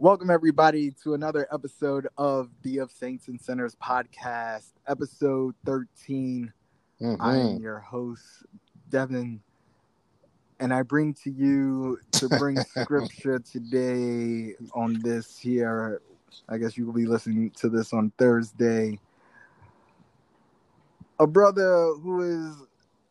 [0.00, 6.52] Welcome, everybody, to another episode of the Of Saints and Sinners podcast, episode 13.
[7.02, 7.20] Mm-hmm.
[7.20, 8.22] I am your host,
[8.90, 9.40] Devin,
[10.60, 16.00] and I bring to you to bring scripture today on this here.
[16.48, 19.00] I guess you will be listening to this on Thursday.
[21.18, 22.54] A brother who is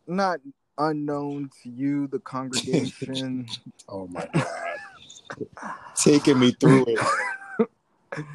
[0.07, 0.39] not
[0.77, 3.45] unknown to you, the congregation.
[3.89, 4.66] Oh my god.
[6.03, 6.99] Taking me through it.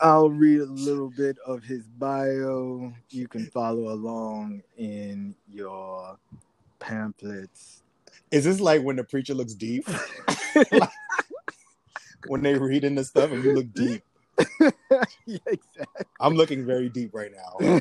[0.00, 2.92] I'll read a little bit of his bio.
[3.10, 6.18] You can follow along in your
[6.78, 7.82] pamphlets.
[8.30, 9.88] Is this like when the preacher looks deep?
[10.72, 10.90] Like,
[12.26, 14.02] when they reading the stuff and you look deep.
[15.26, 16.06] yeah, exactly.
[16.20, 17.80] I'm looking very deep right now.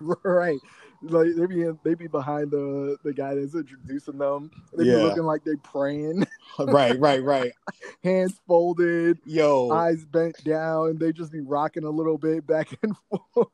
[0.24, 0.58] right.
[1.02, 4.50] Like they be in, they be behind the the guy that's introducing them.
[4.76, 4.96] They Yeah.
[4.96, 6.26] be looking like they praying,
[6.58, 7.52] right, right, right.
[8.02, 10.98] hands folded, Yo, eyes bent down.
[10.98, 12.94] They just be rocking a little bit back and
[13.34, 13.48] forth.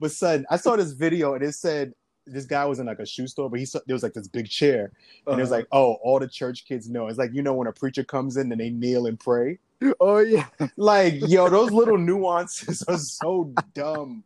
[0.00, 1.92] but son, I saw this video and it said
[2.26, 4.26] this guy was in like a shoe store, but he saw there was like this
[4.28, 4.90] big chair,
[5.26, 7.08] and it was Uh, like, oh, all the church kids know.
[7.08, 9.58] It's like you know when a preacher comes in and they kneel and pray.
[10.00, 10.46] Oh yeah.
[10.76, 14.24] Like, yo, those little nuances are so dumb.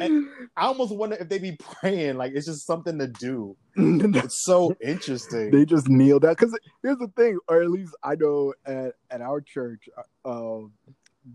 [0.00, 2.16] And I almost wonder if they be praying.
[2.16, 3.56] Like, it's just something to do.
[3.76, 5.50] It's so interesting.
[5.52, 9.22] they just kneel down because here's the thing or at least i know at, at
[9.22, 9.88] our church
[10.24, 10.58] uh,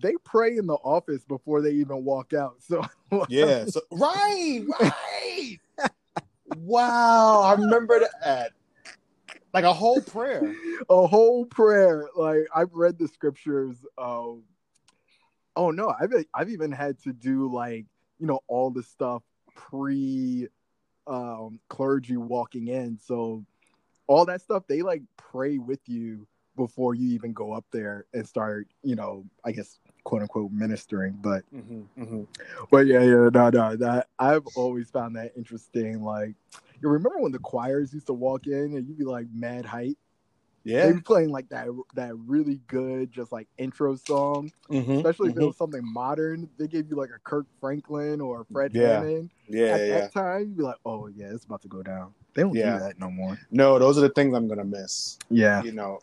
[0.01, 2.83] they pray in the office before they even walk out so
[3.29, 3.65] yeah.
[3.65, 5.57] So right, right.
[6.57, 8.51] wow, I remember that.
[9.55, 10.53] Like a whole prayer.
[10.89, 14.43] a whole prayer like i've read the scriptures um
[15.55, 17.85] oh no i've i've even had to do like
[18.19, 19.23] you know all the stuff
[19.55, 20.47] pre
[21.07, 23.45] um clergy walking in so
[24.07, 28.27] all that stuff they like pray with you before you even go up there and
[28.27, 32.23] start you know i guess quote unquote ministering but Mm-hmm, mm-hmm.
[32.69, 33.75] But yeah, yeah, no, no.
[33.75, 36.03] That I've always found that interesting.
[36.03, 36.35] Like,
[36.81, 39.97] you remember when the choirs used to walk in and you'd be like mad hype?
[40.63, 40.87] Yeah.
[40.87, 44.51] They'd be playing like that that really good, just like intro song.
[44.71, 45.47] Mm-hmm, Especially if it mhm.
[45.47, 46.49] was something modern.
[46.57, 48.95] They gave you like a Kirk Franklin or a Fred Yeah.
[48.99, 49.29] Hammond.
[49.47, 49.99] Yeah, At yeah.
[49.99, 52.13] that time, you'd be like, oh yeah, it's about to go down.
[52.33, 52.79] They don't Yeah.
[52.79, 53.37] do that no more.
[53.51, 55.19] No, those are the things I'm gonna miss.
[55.29, 55.61] Yeah.
[55.61, 55.99] You know.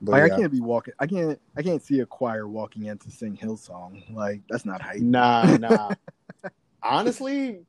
[0.00, 0.34] But Like yeah.
[0.36, 0.94] I can't be walking.
[0.98, 1.38] I can't.
[1.54, 4.14] I can't see a choir walking in to sing Hillsong.
[4.14, 5.00] Like that's not hype.
[5.00, 5.90] Nah, nah.
[6.82, 7.60] Honestly,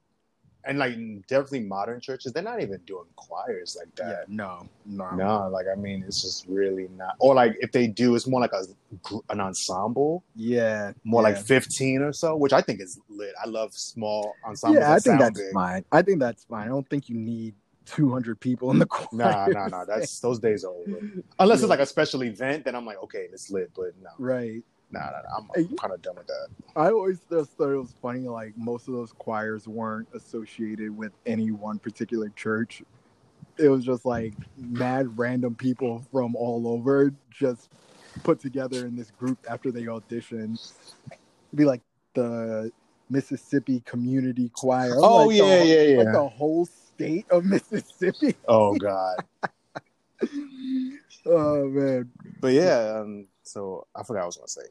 [0.67, 0.95] and like
[1.28, 4.05] definitely modern churches, they're not even doing choirs like Yeah.
[4.07, 4.29] that.
[4.29, 4.67] No.
[4.85, 5.09] No.
[5.11, 7.16] No, like I mean, it's just really not.
[7.19, 8.63] Or like if they do, it's more like a
[9.29, 10.91] an ensemble, Yeah.
[11.03, 11.29] more yeah.
[11.29, 13.33] like fifteen or so, which I think is lit.
[13.44, 14.79] I love small ensembles.
[14.81, 15.53] yeah, I think that's big.
[15.53, 15.85] fine.
[15.91, 16.66] I think that's fine.
[16.67, 19.07] I don't think you need 200 people in the choir.
[19.13, 19.85] Nah, nah, nah.
[19.85, 21.00] That's those days are over.
[21.39, 21.63] Unless Yeah.
[21.66, 23.72] it's like a special event, then I'm like, okay, it's lit.
[23.73, 24.61] But no, right.
[24.91, 25.37] Nah, nah, nah.
[25.37, 26.47] I'm, I'm kind of done with that.
[26.75, 28.27] I always just thought it was funny.
[28.27, 32.83] Like most of those choirs weren't associated with any one particular church.
[33.57, 37.69] It was just like mad random people from all over just
[38.23, 40.59] put together in this group after they auditioned.
[41.11, 41.81] It'd be like
[42.13, 42.71] the
[43.09, 44.91] Mississippi Community Choir.
[44.91, 45.97] I'm Oh like, yeah, the, yeah, yeah.
[45.97, 48.35] Like the whole state of Mississippi.
[48.47, 49.23] oh god.
[51.25, 52.09] Oh man.
[52.39, 54.69] But yeah, um, so I forgot what I was gonna say.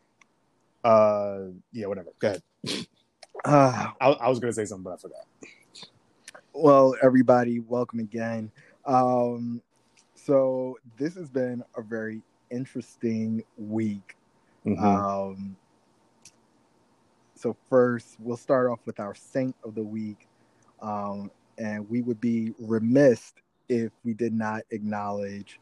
[0.87, 2.11] Uh, yeah, whatever.
[2.21, 2.87] Go ahead.
[3.45, 5.25] Ah, I, I was gonna say something, but I forgot.
[6.53, 8.53] well, everybody, welcome again.
[8.85, 9.61] Um,
[10.15, 14.17] so this has been a very interesting week.
[14.65, 14.85] Mm-hmm.
[14.85, 15.57] Um,
[17.35, 20.29] so first, we'll start off with our saint of the week,
[20.81, 23.35] um, and we would be remiss
[23.69, 25.59] if we did not acknowledge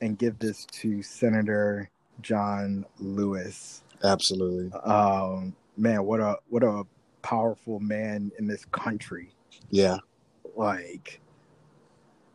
[0.00, 1.88] and give this to Senator
[2.22, 3.81] John Lewis.
[4.04, 4.70] Absolutely.
[4.80, 6.84] Um, man, what a what a
[7.22, 9.30] powerful man in this country.
[9.70, 9.98] Yeah.
[10.56, 11.20] like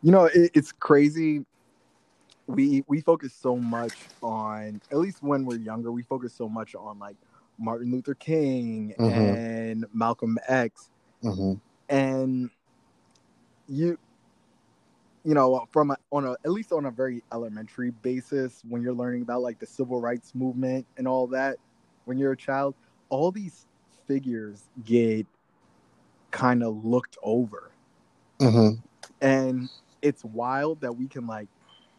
[0.02, 1.44] you know it, it's crazy
[2.46, 6.74] we we focus so much on at least when we're younger we focus so much
[6.74, 7.16] on like
[7.58, 9.36] martin luther king Mhm.
[9.36, 10.90] and malcolm x
[11.22, 11.54] Mm-hmm.
[11.94, 12.50] and
[13.68, 13.98] you
[15.24, 18.94] you know from a, on a at least on a very elementary basis when you're
[18.94, 21.56] learning about like the civil rights movement and all that
[22.08, 22.74] when you're a child
[23.10, 23.66] all these
[24.06, 25.26] figures get
[26.30, 27.70] kind of looked over
[28.40, 28.80] Mm-hmm.
[29.20, 29.68] and
[30.02, 31.48] it's wild that we can like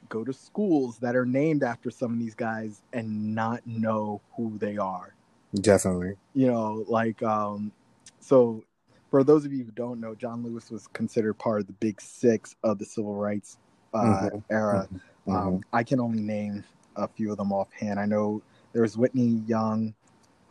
[0.10, 4.58] go to schools that are named after some of these guys and not know who
[4.58, 5.14] they are
[5.60, 6.16] Definitely.
[6.34, 7.72] you know like um
[8.20, 8.64] so
[9.10, 12.00] for those of you who don't know john lewis was considered part of the big
[12.02, 13.58] six of the civil rights
[13.94, 14.44] uh Mhm.
[14.50, 14.88] era
[15.28, 15.36] Mhm.
[15.36, 16.64] um i can only name
[16.96, 18.00] a few of them offhand.
[18.00, 18.42] I know
[18.74, 19.94] there was Whitney Young,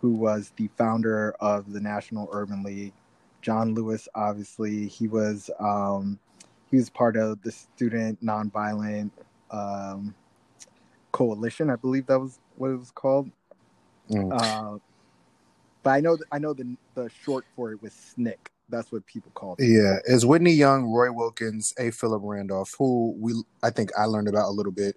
[0.00, 2.92] who was the founder of the National Urban League.
[3.42, 6.18] John Lewis, obviously, he was um,
[6.70, 9.10] he was part of the Student Nonviolent
[9.50, 10.14] um,
[11.12, 13.30] Coalition, I believe that was what it was called.
[14.10, 14.30] Mm.
[14.32, 14.78] Uh,
[15.82, 18.36] but I know I know the the short for it was SNCC.
[18.70, 19.66] That's what people called it.
[19.66, 21.90] Yeah, it's Whitney Young, Roy Wilkins, A.
[21.90, 24.96] Philip Randolph, who we I think I learned about a little bit.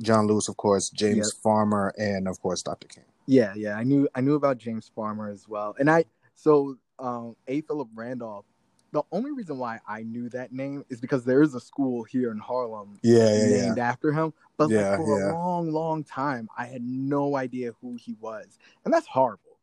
[0.00, 1.42] John Lewis, of course, James Yep.
[1.42, 2.88] Farmer, and of course Dr.
[2.88, 3.04] King.
[3.26, 6.04] Yeah, yeah, I knew I knew about James Farmer as well, and I
[6.34, 7.60] so um, A.
[7.62, 8.44] Philip Randolph.
[8.92, 12.30] The only reason why I knew that name is because there is a school here
[12.30, 13.48] in Harlem Yeah, yeah, yeah.
[13.48, 14.34] named after him.
[14.58, 15.30] But Yeah, like for yeah.
[15.30, 19.56] a long, long time, I had no idea who he was, and that's horrible.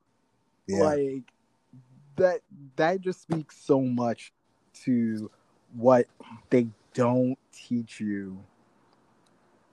[0.67, 0.79] Yeah.
[0.79, 1.23] Like
[2.15, 2.41] that
[2.75, 4.31] that just speaks so much
[4.85, 5.29] to
[5.75, 6.07] what
[6.49, 8.43] they don't teach you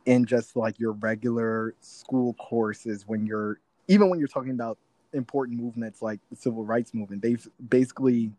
[0.05, 4.79] in just like your regular school courses when you're even when you're talking about
[5.13, 8.31] important movements like the civil rights movement they've basically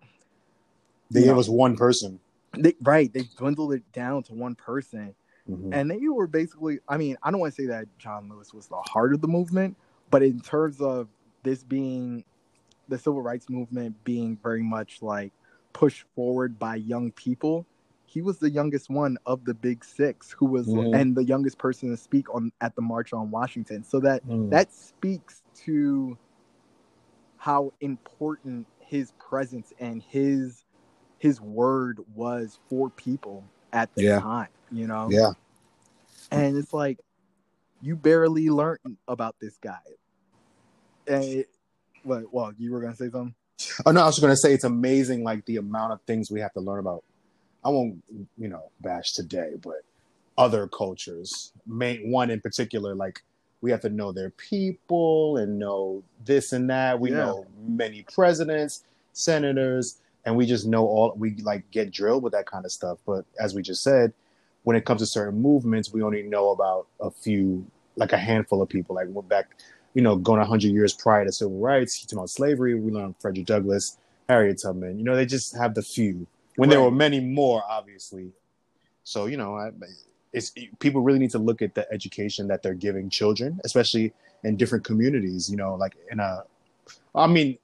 [1.11, 2.19] They gave us one person.
[2.57, 5.15] they, right they've dwindled it down to one person
[5.49, 5.69] Mhm.
[5.73, 8.67] and they were basically i mean i don't want to say that john lewis was
[8.67, 9.77] the heart of the movement
[10.11, 11.07] but in terms of
[11.43, 12.23] this being
[12.89, 15.31] the civil rights movement being very much like
[15.73, 17.65] pushed forward by young people
[18.17, 20.89] he was the youngest one of the big six who was Mhm.
[20.91, 24.49] and the youngest person to speak on at the march on washington so that Mm.
[24.49, 26.17] that speaks to
[27.37, 30.65] how important his presence and his
[31.19, 34.19] his word was for people at the Yeah.
[34.19, 35.33] time you know yeah.
[36.31, 36.97] and it's like
[37.83, 39.77] you barely learned about this guy
[41.05, 41.49] and it,
[42.01, 43.35] what well you were gonna say something
[43.85, 46.41] Oh no, I was just gonna say it's amazing, like the amount of things we
[46.41, 47.03] have to learn about.
[47.67, 48.01] I won't,
[48.37, 49.81] you know, bash today, but
[50.37, 53.21] other cultures, main one in particular, like
[53.59, 56.97] we have to know their people and know this and that.
[56.99, 57.17] We Yeah.
[57.17, 61.13] know many presidents, senators, and we just know all.
[61.17, 62.99] We like get drilled with that kind of stuff.
[63.05, 64.13] But as we just said,
[64.63, 67.65] when it comes to certain movements, we only know about a few,
[67.97, 68.95] like a handful of people.
[68.95, 69.49] Like we're back
[69.93, 73.47] you know, going 100 years prior to civil rights, talking about slavery, we learned Frederick
[73.47, 73.97] Douglass,
[74.29, 74.99] Harriet Tubman.
[74.99, 76.27] You know, they just have the few.
[76.57, 78.31] When there were many more, obviously.
[79.03, 79.71] So, you know, I,
[80.33, 84.11] it's people really need to look at the education that they're giving children, especially
[84.43, 85.49] in different communities.
[85.49, 86.43] You know, like in a,
[87.15, 87.57] I mean,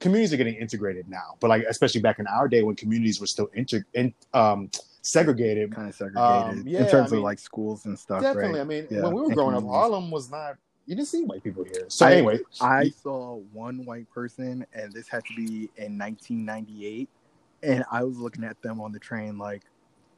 [0.00, 3.26] communities are getting integrated now, but like especially back in our day when communities were
[3.28, 4.68] still inter, in, um,
[5.02, 5.72] segregated.
[5.74, 8.58] kind of segregated Um, yeah, in terms I mean, of like schools and stuff Definitely.
[8.58, 9.64] right I mean, Yeah, when we were growing up.
[9.64, 10.56] Harlem was not.
[10.86, 11.84] You didn't see white people here.
[11.88, 17.08] So I- anyway, I saw one white person, and this had to be in 1998.
[17.62, 19.62] And I was looking at them on the train, like,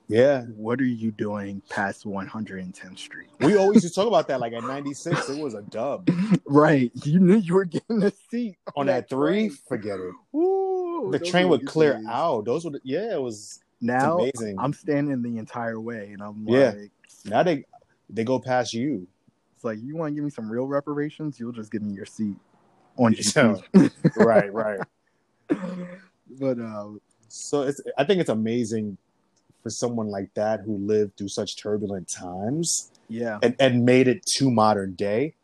[0.09, 3.29] yeah, what are you doing past 110th Street?
[3.41, 4.41] We always used to talk about that.
[4.41, 6.09] Like at '96, it was a dub.
[6.47, 6.91] right.
[7.05, 9.59] You knew you were getting a seat On that three, train.
[9.69, 10.37] forget it.
[10.37, 12.07] Ooh, The train would clear days.
[12.09, 12.45] out.
[12.45, 14.59] Those were, the, yeah, it was Now amazing.
[14.59, 16.71] I'm standing the entire way, and I'm Yeah.
[16.73, 16.91] like,
[17.25, 17.65] now they
[18.11, 19.07] they go past you.
[19.55, 21.41] it's like you want to give me some real reparations?
[21.41, 22.37] You'll just give me your seat
[22.99, 23.15] on.
[23.15, 23.91] GP.
[24.17, 24.81] right, right.
[25.49, 26.89] but uh,
[27.33, 28.99] So it's I think it's amazing
[29.63, 34.27] for someone like that who lived through such turbulent times yeah, and, and made it
[34.37, 35.35] to modern day.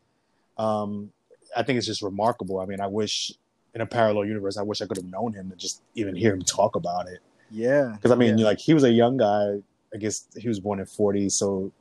[0.57, 1.11] Um,
[1.55, 2.59] I think it's just remarkable.
[2.59, 3.31] I mean, I wish
[3.73, 6.33] in a parallel universe, I wish I could have known him to just even hear
[6.33, 7.19] him talk about it.
[7.49, 7.93] yeah.
[7.95, 8.45] Because I mean, yeah.
[8.45, 9.55] like he was a young guy.
[9.91, 11.71] I guess he was born in '40, so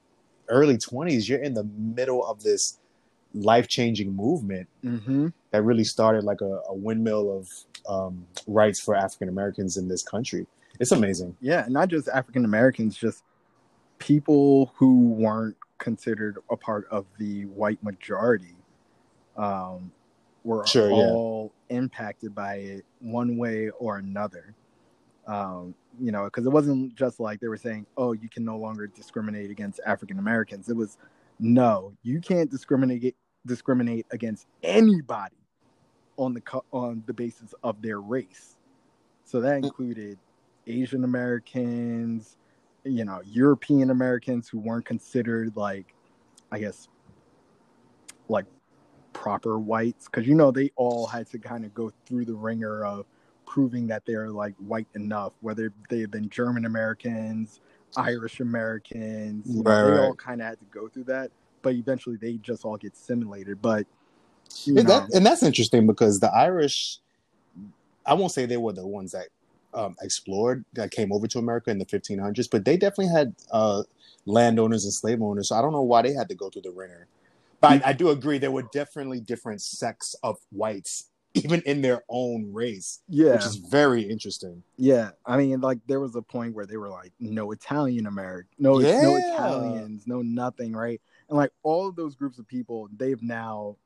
[0.48, 1.28] early 20s.
[1.28, 2.78] You're in the middle of this
[3.34, 7.48] life-changing movement hmm that really started like a, a windmill of
[7.88, 10.46] um, rights for African Americans in this country.
[10.78, 11.36] It's amazing.
[11.40, 13.24] yeah, not just African Americans, just
[13.98, 18.54] people who weren't considered a part of the white majority
[19.36, 19.90] um,
[20.44, 20.96] were Sure, yeah.
[20.96, 24.54] all impacted by it one way or another.
[25.26, 28.56] Um, you know, because it wasn't just like they were saying, "Oh, you can no
[28.56, 30.96] longer discriminate against African Americans." It was,
[31.40, 35.36] no, you can't discriminate discriminate against anybody
[36.18, 38.56] on the on the basis of their race.
[39.24, 39.64] So that mm.
[39.64, 40.18] included
[40.66, 42.36] Asian Americans,
[42.84, 45.94] you know, European Americans who weren't considered like,
[46.52, 46.88] I guess,
[48.28, 48.44] like
[49.12, 52.84] proper whites, because you know they all had to kind of go through the ringer
[52.84, 53.06] of
[53.46, 57.60] proving that they're like white enough, whether they have been German Americans,
[57.96, 60.00] Irish Americans, you know, they right.
[60.00, 61.30] all kind of had to go through that.
[61.62, 63.60] But eventually, they just all get simulated.
[63.60, 63.86] But
[64.66, 66.98] And, that, and that's interesting because the Irish,
[68.04, 69.28] I won't say they were the ones that
[69.74, 73.82] um, explored, that came over to America in the 1500s, but they definitely had uh,
[74.26, 75.48] landowners and slave owners.
[75.48, 77.06] So I don't know why they had to go through the ringer.
[77.60, 82.02] But I, I do agree there were definitely different sects of whites, even in their
[82.08, 84.62] own race, yeah, which is very interesting.
[84.76, 85.10] yeah.
[85.26, 88.78] I mean, like there was a point where they were like, no Italian American, no,
[88.78, 91.00] no Italians, no nothing, right?
[91.28, 93.76] And like all of those groups of people, they've now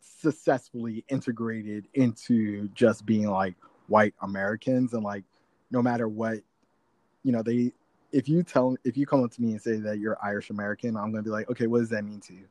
[0.00, 3.54] successfully integrated into just being like
[3.88, 5.24] white Americans, and like
[5.70, 6.38] no matter what,
[7.24, 7.72] you know, they.
[8.10, 10.96] If you tell, if you come up to me and say that you're Irish American,
[10.96, 12.46] I'm gonna be like, okay, what does that mean to you?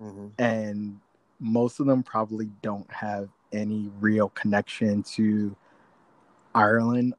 [0.00, 0.32] Mhm.
[0.38, 1.00] and
[1.40, 5.54] most of them probably don't have any real connection to
[6.54, 7.14] Ireland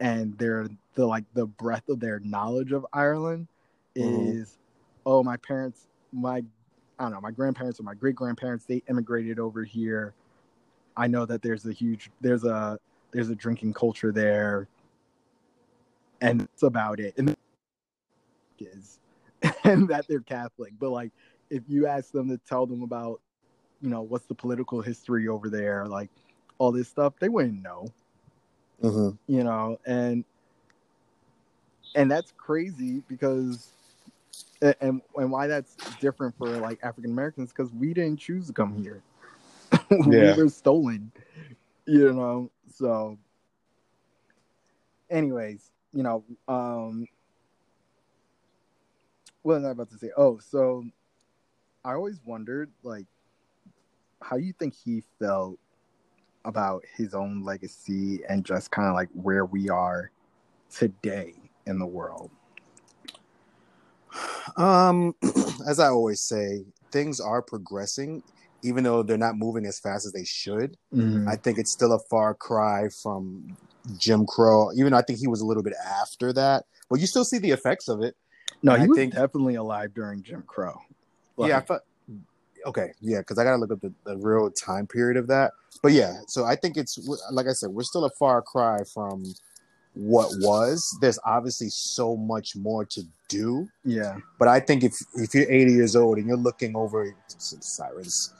[0.00, 3.48] and their the like the breadth of their knowledge of Ireland
[3.96, 4.42] Mhm.
[4.42, 4.58] is
[5.04, 6.44] oh my parents my
[6.98, 10.14] I don't know my grandparents or my great grandparents they immigrated over here.
[10.96, 12.78] I know that there's a huge there's a
[13.12, 14.68] there's a drinking culture there.
[16.20, 17.14] And that's about it.
[17.18, 17.36] And
[18.58, 18.98] is
[19.64, 20.72] and that they're Catholic.
[20.78, 21.12] But like
[21.50, 23.20] if you ask them to tell them about
[23.82, 26.10] you know what's the political history over there like
[26.58, 27.86] all this stuff they wouldn't know.
[28.82, 29.16] Mhm.
[29.26, 30.24] you know and
[31.94, 33.72] and that's crazy because
[34.62, 38.74] and and why that's different for like african americans because we didn't choose to come
[38.82, 39.02] here
[40.06, 40.34] we Yeah.
[40.34, 41.10] were stolen
[41.86, 43.18] you know so
[45.10, 47.06] anyways you know um
[49.42, 50.84] what was i about to say oh so
[51.84, 53.06] i always wondered like
[54.22, 55.58] how you think he felt
[56.44, 60.10] about his own legacy and just kind of like where we are
[60.70, 61.34] today
[61.66, 62.30] in the world.
[64.56, 65.14] Um,
[65.68, 68.22] as I always say, things are progressing,
[68.62, 70.76] even though they're not moving as fast as they should.
[70.94, 71.28] Mm-hmm.
[71.28, 73.56] I think it's still a far cry from
[73.98, 76.64] Jim Crow, even though I think he was a little bit after that.
[76.88, 78.16] But you still see the effects of it.
[78.62, 80.80] no, I he was think- definitely alive during Jim Crow.
[81.36, 81.82] Like, yeah, I thought.
[82.64, 85.52] Okay, yeah, because I gotta look up the, the real time period of that.
[85.82, 86.98] But yeah, so I think it's
[87.30, 89.24] like I said, we're still a far cry from
[89.96, 90.96] what was.
[91.00, 93.66] There's obviously so much more to do.
[93.84, 98.32] yeah, But I think if if you're 80 years old and you're looking over sirens,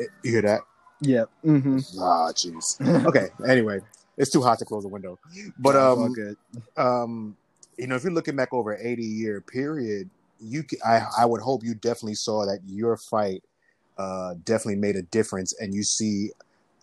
[0.00, 0.60] eh, you hear that?
[1.00, 1.24] yeah.
[1.44, 1.78] Mm-hmm.
[2.00, 2.80] Ah, jeez.
[3.06, 3.28] Okay.
[3.46, 3.80] Anyway,
[4.16, 5.18] it's too hot to close the window.
[5.58, 6.36] But um, good.
[6.76, 7.36] um,
[7.76, 10.08] you know, if you're looking back over an 80 year period,
[10.40, 13.42] you I I would hope you definitely saw that your fight
[13.98, 16.30] uh definitely made a difference, and you see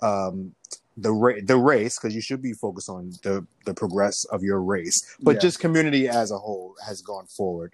[0.02, 0.54] um
[1.02, 4.62] the ra- the race because you should be focused on the the progress of your
[4.62, 5.40] race, but Yeah.
[5.40, 7.74] just community as a whole has gone forward.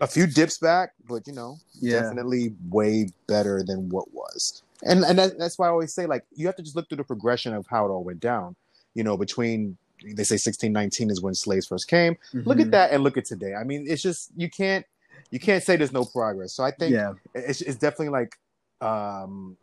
[0.00, 4.62] A few dips back, but you know, Yeah, definitely way better than what was.
[4.84, 6.98] And and that, that's why I always say like you have to just look through
[6.98, 8.54] the progression of how it all went down.
[8.94, 12.16] You know, between they say 1619 is when slaves first came.
[12.44, 12.70] Look at Mhm.
[12.70, 13.54] that and look at today.
[13.54, 14.86] I mean, it's just you can't
[15.32, 16.52] you can't say there's no progress.
[16.54, 18.36] So I think Yeah, it's it's definitely like
[18.80, 19.56] um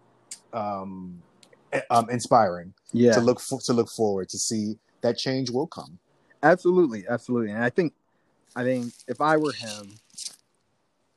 [0.51, 1.22] um
[1.89, 3.13] um inspiring yeah.
[3.13, 6.00] to look for, to look forward to see that change will come.
[6.44, 7.51] Absolutely, absolutely.
[7.51, 7.94] And I think,
[8.55, 9.96] I think if I were him,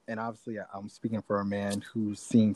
[0.07, 2.55] and obviously I- I'm speaking for a man who's seen,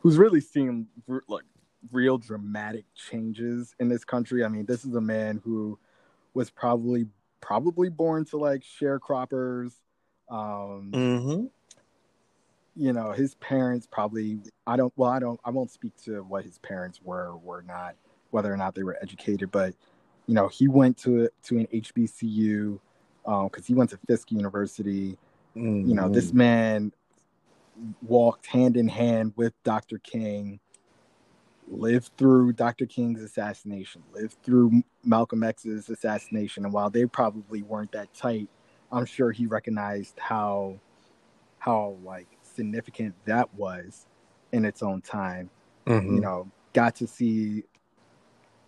[0.00, 0.86] who's really seen
[1.28, 1.44] like
[1.90, 4.44] real dramatic changes in this country.
[4.44, 5.78] I mean, this is a man who
[6.34, 7.06] was probably
[7.40, 9.72] probably born to like sharecroppers.
[10.28, 11.46] Um, Mm-hmm.
[12.80, 14.40] You know, his parents probably.
[14.66, 14.90] I don't.
[14.96, 15.38] Well, I don't.
[15.44, 17.94] I won't speak to what his parents were or were not,
[18.30, 19.50] whether or not they were educated.
[19.50, 19.74] But
[20.26, 22.80] you know, he went to to an HBCU
[23.22, 25.18] because he went to Fisk University.
[25.54, 26.12] You know, Mm-hmm.
[26.14, 26.92] this man
[28.00, 29.98] walked hand in hand with Dr.
[29.98, 30.58] King,
[31.68, 32.86] lived through Dr.
[32.86, 38.48] King's assassination, lived through Malcolm X's assassination, and while they probably weren't that tight,
[38.90, 40.80] I'm sure he recognized how
[41.58, 44.06] how like significant that was
[44.52, 45.50] in its own time.
[45.86, 46.14] Mhm.
[46.14, 47.64] You know, got to see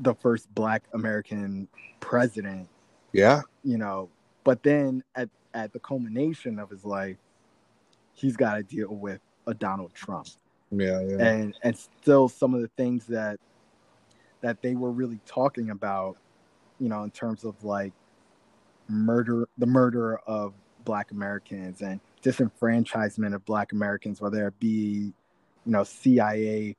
[0.01, 1.69] the first Black American
[2.01, 2.69] president
[3.13, 4.09] yeah, you know
[4.45, 7.17] but then at at the culmination of his life
[8.15, 10.27] he's got to deal with a donald trump
[10.71, 11.25] yeah, yeah.
[11.25, 13.39] and and still some of the things that
[14.41, 16.17] that they were really talking about
[16.81, 17.93] you know in terms of like
[18.89, 25.13] murder the murder of black americans and disenfranchisement of black americans whether it be
[25.67, 26.77] you know cia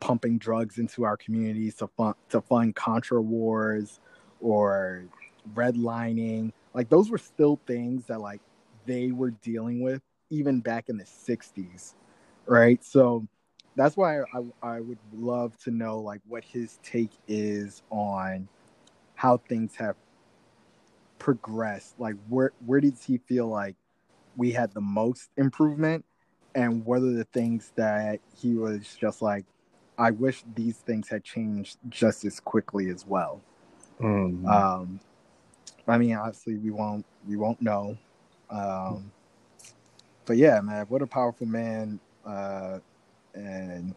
[0.00, 4.00] pumping drugs into our communities to fund to fund contra wars
[4.40, 5.04] or
[5.54, 6.52] redlining.
[6.74, 8.40] Like those were still things that like
[8.86, 11.94] they were dealing with even back in the 60s
[12.46, 12.84] right?
[12.84, 13.26] So
[13.76, 14.24] that's why I,
[14.62, 18.48] I would love to know like what his take is on
[19.14, 19.96] how things have
[21.18, 21.98] progressed.
[21.98, 23.76] Like where where does he feel like
[24.36, 26.04] we had the most improvement
[26.54, 29.44] and what are the things that he was just like,
[29.98, 33.40] I wish these things had changed just as quickly as well.
[34.00, 34.46] Mhm.
[34.48, 35.00] Um,
[35.86, 37.96] I mean, obviously, we won't we won't know.
[38.50, 39.12] Um,
[40.24, 42.78] but yeah, man, what a powerful man, uh,
[43.34, 43.94] and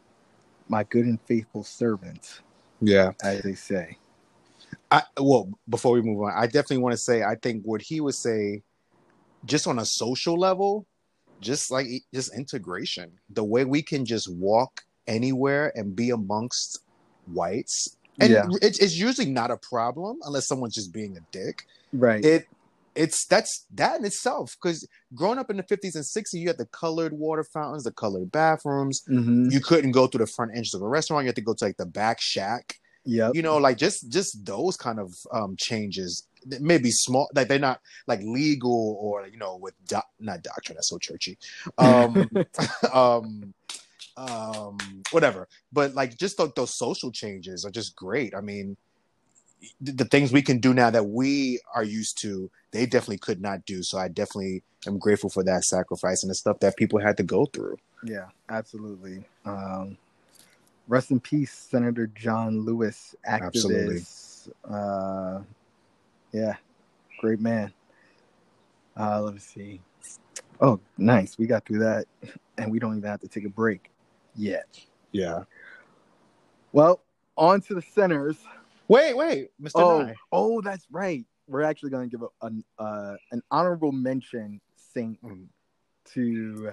[0.67, 2.41] my good and faithful servant,
[2.81, 3.11] yeah.
[3.23, 3.97] as they say.
[4.91, 8.01] I well, before we move on, I definitely want to say I think what he
[8.01, 8.63] would say,
[9.45, 10.85] just on a social level,
[11.41, 16.79] just like just integration, the way we can just walk anywhere and be amongst
[17.27, 18.47] whites, and Yeah.
[18.61, 21.63] it, it's usually not a problem unless someone's just being a dick.
[21.93, 22.23] Right.
[22.23, 22.47] It
[22.95, 26.57] it's that's that in itself because growing up in the 50s and 60s you had
[26.57, 29.49] the colored water fountains the colored bathrooms mm-hmm.
[29.49, 31.65] you couldn't go through the front entrance of a restaurant you had to go to
[31.65, 33.35] like the back shack Yep.
[33.35, 37.47] you know like just just those kind of um changes that may be small like
[37.47, 41.37] they're not like legal or you know with do- not doctrine that's so churchy.
[41.77, 42.29] Um
[42.93, 43.53] um
[44.17, 44.77] um
[45.11, 45.47] whatever.
[45.73, 48.33] But like just th- those social changes are just great.
[48.35, 48.77] I mean
[49.81, 53.41] the, the things we can do now that we are used to they definitely could
[53.41, 53.83] not do.
[53.83, 57.23] So i definitely am grateful for that sacrifice and the stuff that people had to
[57.23, 57.77] go through.
[58.03, 59.23] Yeah, absolutely.
[59.45, 59.97] Um,
[60.87, 64.49] rest in peace, Senator John Lewis, activist.
[64.69, 65.41] Uh,
[66.31, 66.55] yeah,
[67.19, 67.73] great man.
[68.97, 69.81] Uh, let me see.
[70.61, 71.37] Oh, nice.
[71.37, 72.05] We got through that,
[72.57, 73.91] and we don't even have to take a break
[74.35, 74.79] yet.
[75.11, 75.43] yeah
[76.71, 77.01] Well,
[77.37, 78.37] on to the centers.
[78.87, 80.15] wait wait mr Oh, Nye.
[80.31, 81.25] oh, that's right.
[81.47, 85.47] We're actually going to give a, an uh, an honorable mention, Saint, Mm.
[86.13, 86.71] to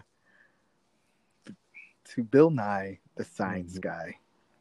[2.14, 3.83] to Bill Nye, the science Mhm.
[3.83, 4.16] guy,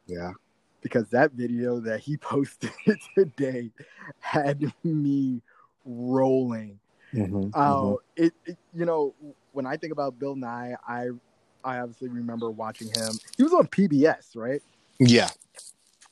[0.06, 0.32] yeah
[0.80, 2.72] because that video that he posted
[3.14, 3.70] today
[4.18, 5.40] had me
[5.84, 6.78] rolling.
[7.14, 9.14] Mhm, Oh, it, it you know
[9.52, 11.08] when I think about Bill Nye, I
[11.64, 13.18] I obviously remember watching him.
[13.36, 14.62] He was on PBS, right?
[14.98, 15.30] Yeah.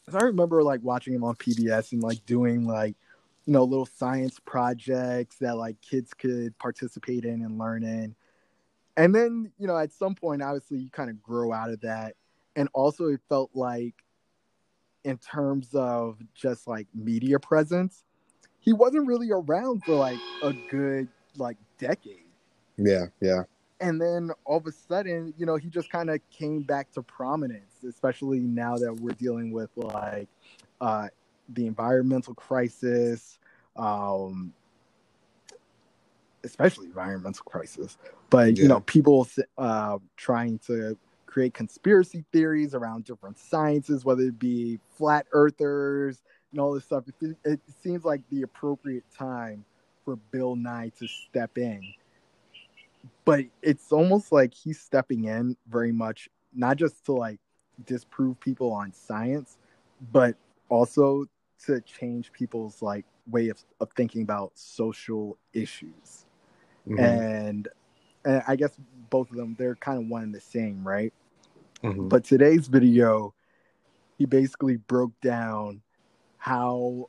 [0.06, 2.94] 'Cause I remember like watching him on PBS and like doing like
[3.46, 8.14] you know little science projects that like kids could participate in and learn in.
[8.96, 12.14] And then you know at some point, obviously you kind of grow out of that,
[12.60, 13.94] and also it felt like
[15.04, 18.04] in terms of just like media presence,
[18.60, 22.26] he wasn't really around for like a good like decade
[22.76, 23.42] yeah yeah
[23.80, 27.02] and then all of a sudden, you know, he just kind of came back to
[27.02, 30.28] prominence, especially now that we're dealing with like
[30.82, 31.08] uh,
[31.48, 33.38] the environmental crisis,
[33.76, 34.52] um,
[36.44, 37.96] especially environmental crisis.
[38.28, 38.62] But Yeah.
[38.64, 40.98] you know, people uh, trying to
[41.30, 47.04] create conspiracy theories around different sciences, whether it be flat earthers and all this stuff.
[47.22, 49.64] It, it seems like the appropriate time
[50.04, 51.82] for Bill Nye to step in.
[53.24, 57.38] But it's almost like he's stepping in very much not just to like
[57.86, 59.56] disprove people on science
[60.12, 60.36] but
[60.68, 61.26] also
[61.64, 66.26] to change people's like way of, of thinking about social issues.
[66.86, 67.68] Mhm, and,
[68.24, 68.72] and i guess
[69.10, 71.12] both of them they're kind of one and the same right
[71.82, 72.08] mhm.
[72.08, 73.34] but today's video
[74.20, 75.80] he basically broke down
[76.36, 77.08] how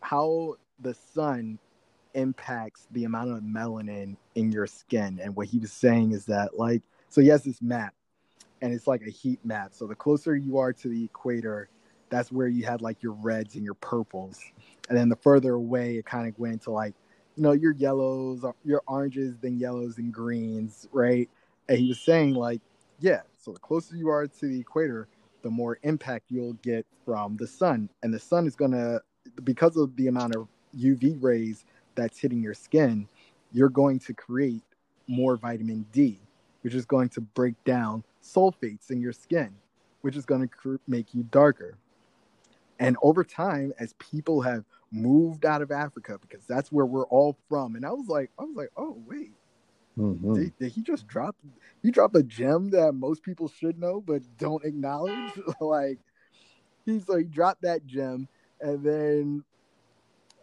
[0.00, 1.58] how the sun
[2.14, 5.18] impacts the amount of melanin in your skin.
[5.20, 7.92] And what he was saying is that like so he has this map
[8.62, 9.74] and it's like a heat map.
[9.74, 11.68] So the closer you are to the equator
[12.08, 14.40] that's where you had like your reds and your purples.
[14.88, 16.94] And then the further away it kind of went to like
[17.36, 21.28] you know your yellows your oranges then yellows and greens right?
[21.68, 22.60] And he was saying like
[23.00, 25.06] yeah so the closer you are to the equator
[25.42, 27.88] the more impact you'll get from the sun.
[28.02, 29.00] And the sun is going to
[29.44, 30.48] because of the amount of
[30.80, 33.08] uv rays that's hitting your skin
[33.52, 34.62] you're going to create
[35.06, 36.18] more vitamin d
[36.62, 39.54] which is going to break down sulfates in your skin
[40.00, 41.78] which is going to cr- make you darker.
[42.80, 47.36] And over time as people have moved out of africa because that's where we're all
[47.48, 49.32] from and i was like i was like oh wait
[49.98, 50.34] Mhm.
[50.34, 51.36] did, did he just drop
[51.82, 55.98] he dropped a gem that most people should know but don't acknowledge like
[56.84, 58.28] he so he dropped that gem
[58.60, 59.44] and then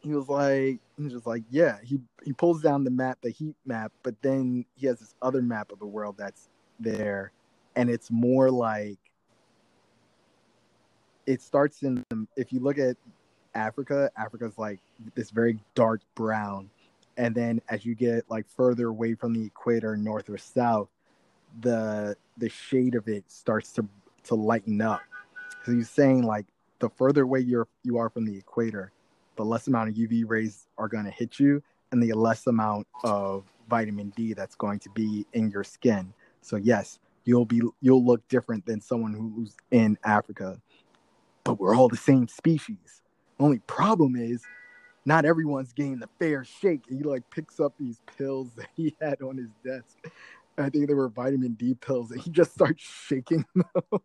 [0.02, 3.30] he was like he was just like yeah he he pulls down the map the
[3.30, 7.32] heat map but then he has this other map of the world that's there
[7.76, 8.98] and it's more like
[11.26, 12.04] it starts in
[12.36, 12.98] if you look at
[13.56, 14.80] africa africa's like
[15.16, 16.70] this very dark brown
[17.18, 20.90] and then as you get like further away from the equator north or south
[21.62, 23.86] the the shade of it starts to
[24.24, 25.02] to lighten up
[25.66, 26.46] so he's saying like
[26.80, 28.92] the further away you're you are from the equator
[29.36, 32.88] the less amount of uv rays are going to hit you and the less amount
[33.04, 38.06] of vitamin d that's going to be in your skin So yes, you'll be you'll
[38.06, 40.62] look different than someone who's in Africa.
[41.44, 43.02] But we're all the same species.
[43.40, 44.44] Only problem is
[45.06, 46.84] not everyone's getting the fair shake.
[46.90, 49.98] And he like picks up these pills that he had on his desk.
[50.58, 54.02] I think they were vitamin D pills, and he just starts shaking them,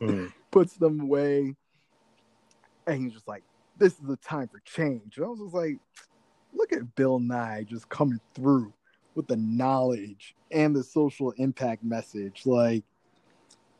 [0.00, 0.32] mm.
[0.50, 1.54] puts them away,
[2.86, 3.44] and he's just like,
[3.78, 5.78] "This is the time for change." And I was just like,
[6.52, 8.72] "Look at Bill Nye just coming through
[9.14, 12.82] with the knowledge and the social impact message." Like,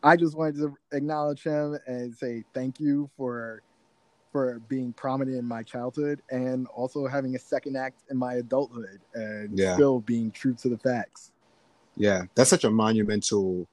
[0.04, 3.62] I just wanted to acknowledge him and say thank you for
[4.32, 9.00] for being prominent in my childhood and also having a second act in my adulthood
[9.14, 9.74] and yeah.
[9.74, 11.30] still being true to the facts.
[11.96, 13.68] Yeah, that's such a monumental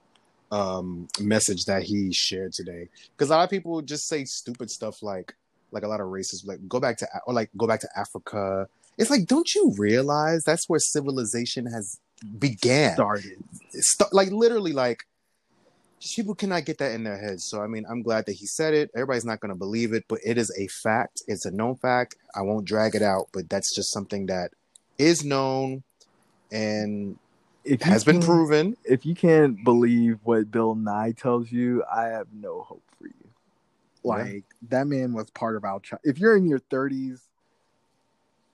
[0.52, 2.89] um, message that he shared today.
[3.15, 5.34] Because a lot of people just say stupid stuff like,
[5.72, 8.67] like a lot of racists, like go back to or like go back to Africa.
[8.98, 12.00] It's like, don't you realize that's where civilization has
[12.38, 12.95] began?
[12.95, 13.41] Started.
[13.69, 15.06] St- like literally, like
[16.02, 17.44] people cannot get that in their heads.
[17.44, 18.90] So I mean, I'm glad that he said it.
[18.96, 21.24] Everybody's not going to believe it, but it is a fact.
[21.28, 22.16] It's a known fact.
[22.36, 24.52] I won't drag it out, but that's just something that
[24.98, 25.84] is known
[26.52, 27.18] and
[27.64, 28.76] it has been proven.
[28.84, 33.14] If you can't believe what Bill Nye tells you, I have no hope for you.
[34.04, 34.40] Like yeah.
[34.70, 36.02] that man was part of our child.
[36.04, 37.22] If you're in your 30s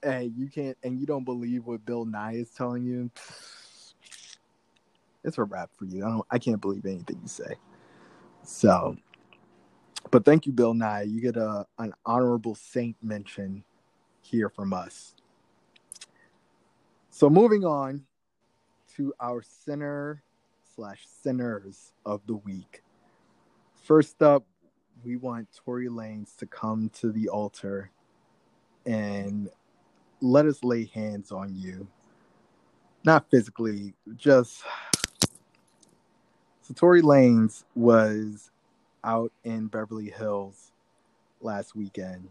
[0.02, 3.10] and you can't and you don't believe what Bill Nye is telling you,
[5.26, 6.04] it's a wrap for you.
[6.04, 7.56] I don't I can't believe anything you say.
[8.44, 8.96] So
[10.10, 11.02] but thank you, Bill Nye.
[11.02, 13.64] You get a an honorable saint mention
[14.22, 15.14] here from us.
[17.10, 18.04] So moving on
[18.96, 20.22] to our sinner
[20.74, 22.82] slash sinners of the week.
[23.82, 24.44] First up,
[25.04, 27.90] we want Tory Lanez to come to the altar
[28.84, 29.48] and
[30.20, 31.86] let us lay hands on you.
[33.04, 34.62] Not physically, just
[36.66, 38.50] so Tory Lanez was
[39.04, 40.72] out in Beverly Hills
[41.40, 42.28] last weekend,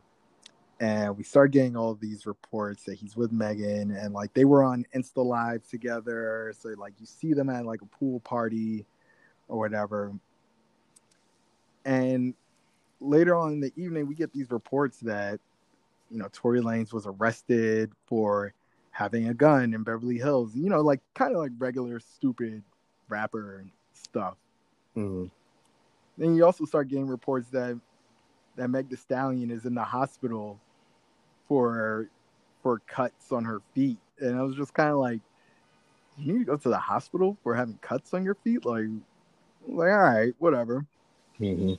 [0.82, 4.62] and we started getting all these reports that he's with Megan, and like they were
[4.62, 6.54] on Insta Live together.
[6.60, 8.86] So like you see them at like a pool party
[9.48, 10.12] or whatever.
[11.86, 12.34] And
[13.00, 15.40] later on in the evening, we get these reports that
[16.12, 18.54] you know Tory Lanez was arrested for
[18.92, 20.54] having a gun in Beverly Hills.
[20.56, 22.64] You know, like kind of like regular stupid
[23.08, 23.66] rapper
[24.16, 24.36] stuff.
[24.96, 25.26] Mm-hmm.
[26.18, 27.78] Then you also start getting reports that
[28.56, 30.58] that Meg Thee Stallion is in the hospital
[31.50, 32.08] for
[32.64, 35.20] for cuts on her feet, and I was just kind of like,
[36.18, 38.86] you need to go to the hospital for having cuts on your feet, like,
[39.68, 40.86] like all right, whatever.
[41.40, 41.74] Mm-hmm.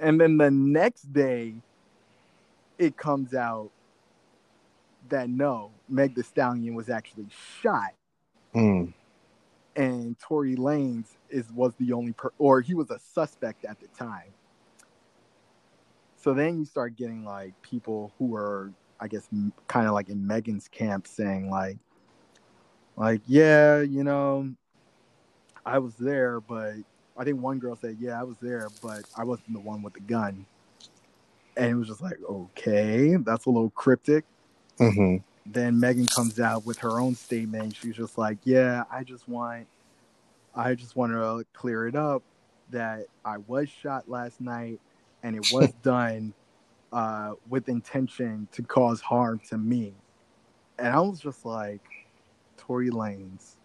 [0.00, 1.54] And then the next day,
[2.78, 3.70] it comes out
[5.08, 7.28] that no, Meg Thee Stallion was actually
[7.62, 7.92] shot.
[8.52, 8.92] Mm
[9.80, 13.86] and Tory Lanez is was the only per or he was a suspect at the
[13.88, 14.34] time.
[16.16, 20.10] So then you start getting like people who are, I guess, m- kind of like
[20.10, 21.78] in Megan's camp saying like,
[22.96, 24.52] like yeah, you know,
[25.64, 26.74] I was there, but
[27.16, 29.94] I think one girl said, yeah, I was there, but I wasn't the one with
[29.94, 30.44] the gun.
[31.56, 34.26] And it was just like, okay, that's a little cryptic.
[34.78, 37.76] Mm-hmm then Megan comes out with her own statement.
[37.76, 39.68] She's just like, "Yeah, I just want,
[40.54, 42.22] I just want to clear it up
[42.70, 44.80] that I was shot last night,
[45.22, 46.34] and it was done
[46.92, 49.94] uh, with intention to cause harm to me."
[50.78, 51.82] And I was just like,
[52.56, 53.56] "Tory Lanez,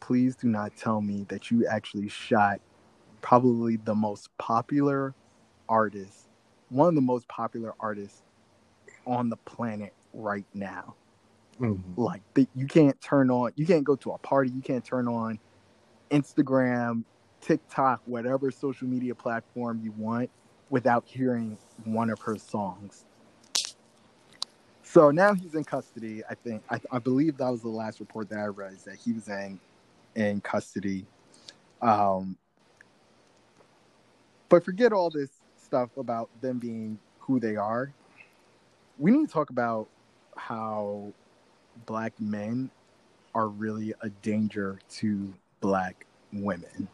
[0.00, 2.60] please do not tell me that you actually shot
[3.22, 5.14] probably the most popular
[5.68, 6.28] artist,
[6.70, 8.22] one of the most popular artists
[9.06, 10.94] on the planet right now.
[11.60, 12.00] Mm-hmm.
[12.00, 15.06] Like the, you can't turn on, you can't go to a party, you can't turn
[15.06, 15.38] on
[16.10, 17.04] Instagram,
[17.40, 20.30] TikTok, whatever social media platform you want
[20.70, 23.04] without hearing one of her songs.
[24.82, 26.22] So now he's in custody.
[26.28, 28.96] I think I, I believe that was the last report that I read is that
[28.96, 29.58] he was in
[30.14, 31.04] in custody.
[31.82, 32.36] Um,
[34.48, 37.92] but forget all this stuff about them being who they are.
[38.98, 39.88] We need to talk about
[40.36, 41.12] how
[41.86, 42.70] black men
[43.34, 46.88] are really a danger to black women.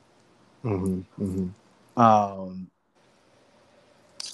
[0.64, 2.00] Mm-hmm, mm-hmm.
[2.00, 2.70] Um,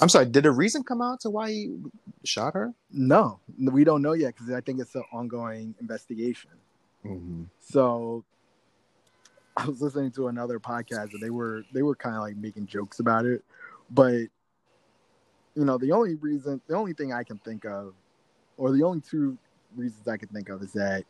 [0.01, 0.27] I'm sorry.
[0.27, 1.77] Did a reason come out to why he
[2.25, 2.73] shot her?
[2.90, 6.51] No, we don't know yet because I think it's an ongoing investigation.
[7.05, 7.45] Mm-hmm.
[7.61, 8.25] So,
[9.57, 12.66] I was listening to another podcast and they were they were kind of like making
[12.66, 13.42] jokes about it,
[13.90, 14.29] but
[15.55, 17.95] you know the only reason the only thing I can think of,
[18.57, 19.38] or the only two
[19.77, 21.05] reasons I can think of is that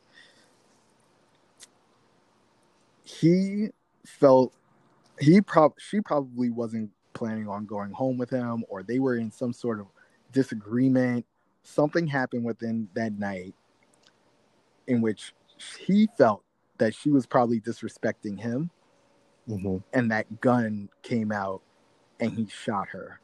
[3.04, 3.68] he
[4.04, 4.52] felt
[5.20, 9.30] he prob she probably wasn't planning on going home with him or they were in
[9.30, 9.86] some sort of
[10.32, 11.24] disagreement
[11.62, 13.54] something happened within that night
[14.86, 15.32] in which
[15.78, 16.42] he felt
[16.78, 18.70] that she was probably disrespecting him
[19.48, 19.76] Mm-hmm.
[19.92, 21.62] and that gun came out
[22.18, 23.20] and he shot her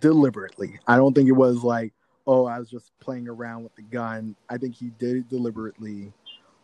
[0.00, 1.92] deliberately i don't think it was like
[2.26, 4.34] oh i was just playing around with the gun.
[4.48, 6.12] I think he did it deliberately.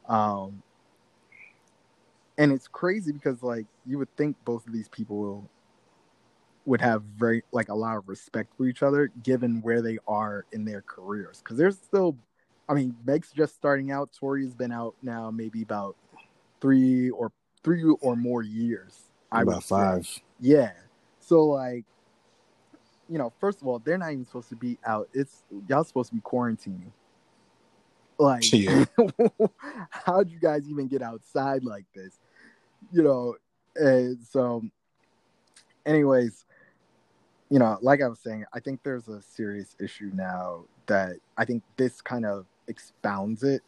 [0.09, 0.62] Um
[2.38, 5.48] and it's crazy because like you would think both of these people
[6.64, 10.46] would have very like a lot of respect for each other given where they are
[10.53, 11.38] in their careers.
[11.38, 12.16] Because there's still
[12.68, 14.11] i mean meg's just starting out.
[14.18, 15.96] Tory's been out now maybe about
[16.61, 17.33] three or
[17.64, 19.68] three or more years I About say.
[19.68, 20.20] five.
[20.40, 20.72] yeah.
[21.20, 21.85] So like
[23.12, 25.09] you know first of all they're not even supposed to be out.
[25.12, 26.90] It's y'all supposed to be quarantining.
[28.18, 28.85] Like Yeah.
[29.90, 32.18] how'd you guys even get outside like this?
[32.92, 33.37] You know
[33.77, 34.62] and so
[35.87, 36.44] anyways
[37.51, 41.44] you know like i was saying i think there's a serious issue now that i
[41.44, 43.62] think this kind of expounds it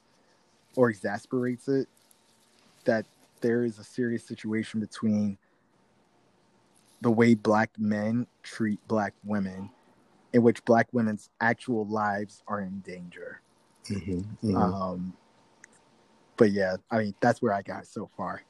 [0.76, 1.88] or exasperates it
[2.85, 3.04] that
[3.40, 5.38] there is a serious situation between
[7.04, 9.68] the way black men treat black women
[10.32, 13.40] in which black women's actual lives are in danger
[13.84, 14.20] Mm-hmm.
[14.48, 14.56] Mhm.
[14.56, 15.12] um
[16.38, 18.42] but yeah i mean that's where i got so far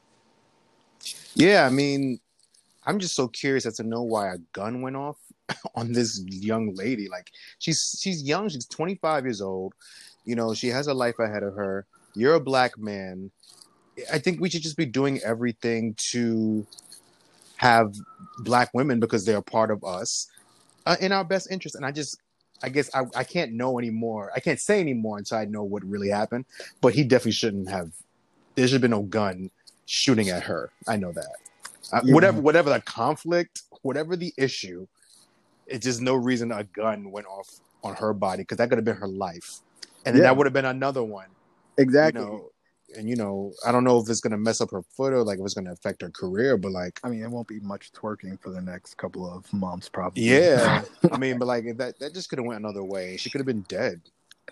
[1.35, 2.19] Yeah, I mean,
[2.85, 5.17] I'm just so curious as to know why a gun went off
[5.75, 7.09] on this young lady.
[7.09, 9.73] Like she's she's young, she's 25 years old.
[10.23, 11.85] You know, she has a life ahead of her.
[12.15, 13.31] You're a black man.
[14.11, 16.65] I think we should just be doing everything to
[17.57, 17.95] have
[18.39, 20.27] black women because they're a part of us
[20.85, 21.75] uh, in our best interest.
[21.75, 22.17] And I just,
[22.63, 24.31] I guess I, I can't know anymore.
[24.35, 26.45] I can't say anymore until I know what really happened.
[26.81, 27.91] But he definitely shouldn't have.
[28.55, 29.51] There should have been no gun
[29.85, 30.71] shooting at her.
[30.87, 31.35] I know that.
[31.91, 32.13] Uh, Yeah.
[32.13, 34.87] Whatever, whatever the conflict, whatever the issue,
[35.67, 37.47] it's just no reason a gun went off
[37.83, 39.61] on her body because that could have been her life,
[40.05, 40.29] and then Yeah.
[40.29, 41.27] that would have been another one.
[41.77, 42.51] exactly You know,
[42.97, 45.39] and you know, I don't know if it's gonna mess up her foot or like
[45.39, 48.39] if it's gonna affect her career, but like, i mean it won't be much twerking
[48.41, 52.29] for the next couple of months probably yeah, I mean, but like that that just
[52.29, 53.17] could have went another way.
[53.17, 54.01] She could have been dead.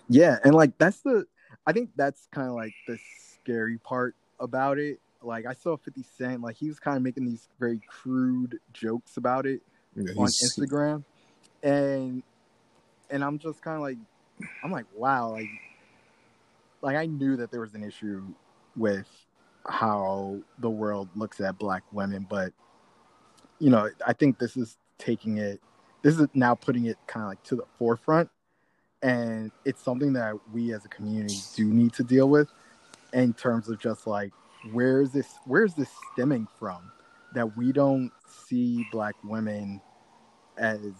[0.08, 1.26] yeah and like that's the
[1.66, 2.98] i think that's kind of like the
[3.42, 7.24] scary part about it like i saw 50 cent like he was kind of making
[7.24, 9.62] these very crude jokes about it
[9.94, 11.04] Yeah, on Instagram,
[11.62, 12.22] and
[13.10, 13.98] and I'm just kind of like,
[14.62, 15.48] I'm like, wow, like,
[16.84, 18.22] like I knew that there was an issue
[18.76, 19.08] with
[19.66, 22.52] how the world looks at black women, but
[23.58, 25.60] you know, I think this is taking it,
[26.02, 28.28] this is now putting it kind of like to the forefront,
[29.02, 32.48] and it's something that we as a community do need to deal with
[33.14, 34.32] in terms of just like
[34.72, 36.92] where is this where is this stemming from
[37.34, 38.12] that we don't
[38.46, 39.80] see black women
[40.58, 40.92] as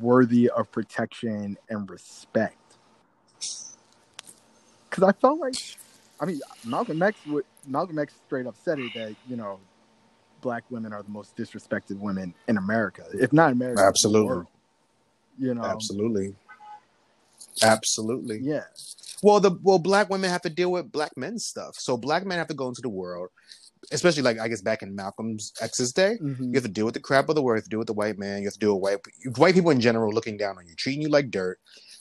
[0.00, 2.63] worthy of protection and respect.
[4.94, 5.56] Because I felt like,
[6.20, 9.58] I mean, Malcolm X would Malcolm X straight up said it that you know,
[10.40, 14.28] black women are the most disrespected women in America, if not America, Absolutely.
[14.28, 14.46] world.
[15.38, 16.36] You know, Absolutely.
[17.62, 18.38] Absolutely.
[18.38, 18.64] yeah,
[19.22, 21.74] Well, the well, black women have to deal with black men's stuff.
[21.76, 23.30] So black men have to go into the world,
[23.90, 26.18] especially like I guess back in Malcolm's X's day.
[26.22, 26.38] Mhm.
[26.48, 27.56] You have to deal with the crap of the world.
[27.56, 28.42] You have to deal with the white man.
[28.42, 31.02] You have to deal with white white people in general looking down on you, treating
[31.02, 31.58] you like dirt.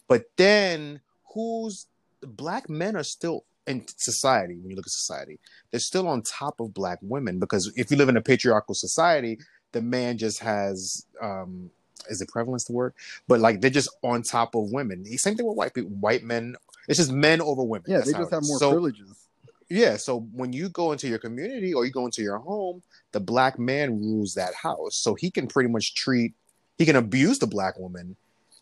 [0.08, 1.02] But then,
[1.34, 1.88] who's
[2.28, 4.56] black men are still in society?
[4.60, 5.40] When you look at society,
[5.72, 9.40] they're still on top of black women because if you live in a patriarchal society,
[9.72, 11.70] the man just has um
[12.10, 12.94] is it prevalence the word?
[13.28, 15.06] But like they're just on top of women.
[15.18, 15.90] Same thing with white people.
[15.92, 16.56] White men.
[16.90, 17.86] It's just men over women.
[17.88, 19.28] yeah, That's they just have more So- privileges.
[19.70, 22.84] yeah, so when you go into your community or you go into your home,
[23.14, 24.98] the black man rules that house.
[24.98, 26.34] So he can pretty much treat,
[26.78, 28.18] he can abuse the black woman,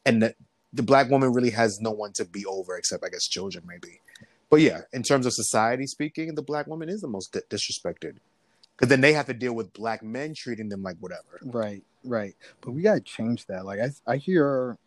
[0.05, 0.35] and the,
[0.73, 3.99] the black woman really has no one to be over except, I guess, children, maybe.
[4.49, 8.17] But yeah, in terms of society speaking, the black woman is the most di- disrespected.
[8.75, 11.39] Because then they have to deal with black men treating them like whatever.
[11.43, 12.35] Right, right.
[12.61, 13.65] But we gotta change that.
[13.65, 14.77] Like I, I hear,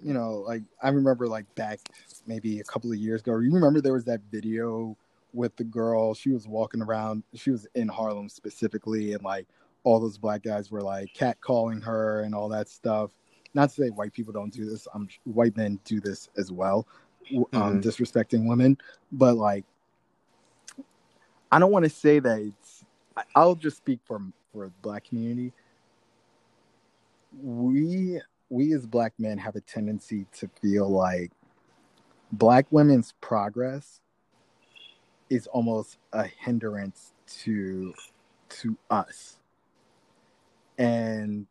[0.00, 1.80] you know, like I remember like back
[2.26, 3.38] maybe a couple of years ago.
[3.38, 4.96] You remember there was that video
[5.32, 6.14] with the girl.
[6.14, 7.24] She was walking around.
[7.34, 9.46] She was in Harlem specifically, and like
[9.82, 13.10] all those black guys were like catcalling her and all that stuff.
[13.58, 14.86] Not to say white people don't do this.
[14.94, 16.86] I'm white men do this as well,
[17.52, 17.82] um, Mhm.
[17.82, 18.78] disrespecting women.
[19.10, 19.64] But like,
[21.50, 22.84] I don't want to say that it's.
[23.34, 25.52] I'll just speak for for the black community.
[27.42, 31.32] We we as black men have a tendency to feel like
[32.30, 34.00] black women's progress
[35.30, 37.92] is almost a hindrance to
[38.50, 39.40] to us.
[40.78, 41.48] And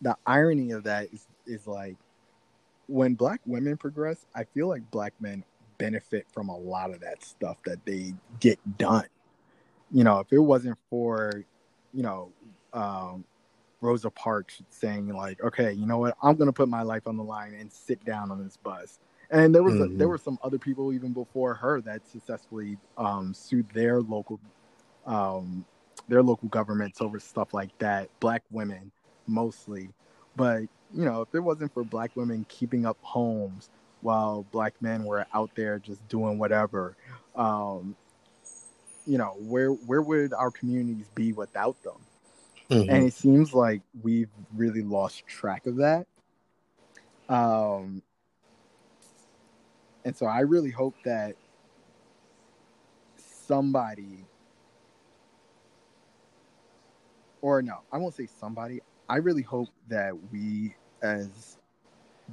[0.00, 1.96] the irony of that is is like
[2.86, 5.44] when black women progress, I feel like black men
[5.78, 9.06] benefit from a lot of that stuff that they get done.
[9.90, 11.44] You know, if it wasn't for,
[11.92, 12.32] you know,
[12.72, 13.24] um,
[13.80, 17.24] Rosa Parks saying like, okay, you know what, I'm gonna put my life on the
[17.24, 18.98] line and sit down on this bus.
[19.30, 19.94] And there was mm-hmm.
[19.94, 24.40] a, there were some other people even before her that successfully um, sued their local
[25.06, 25.64] um,
[26.08, 28.10] their local governments over stuff like that.
[28.18, 28.90] Black women
[29.26, 29.90] mostly,
[30.36, 35.04] but you know, if it wasn't for black women keeping up homes while black men
[35.04, 36.96] were out there just doing whatever,
[37.36, 37.94] um,
[39.06, 42.00] you know, where where would our communities be without them?
[42.70, 42.90] Mm-hmm.
[42.90, 46.06] And it seems like we've really lost track of that.
[47.28, 48.02] Um,
[50.04, 51.36] and so I really hope that
[53.46, 54.24] somebody,
[57.42, 58.80] or no, I won't say somebody.
[59.10, 61.58] I really hope that we as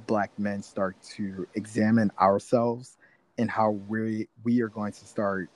[0.06, 2.96] black men start to examine ourselves
[3.36, 5.50] and how we we are going to start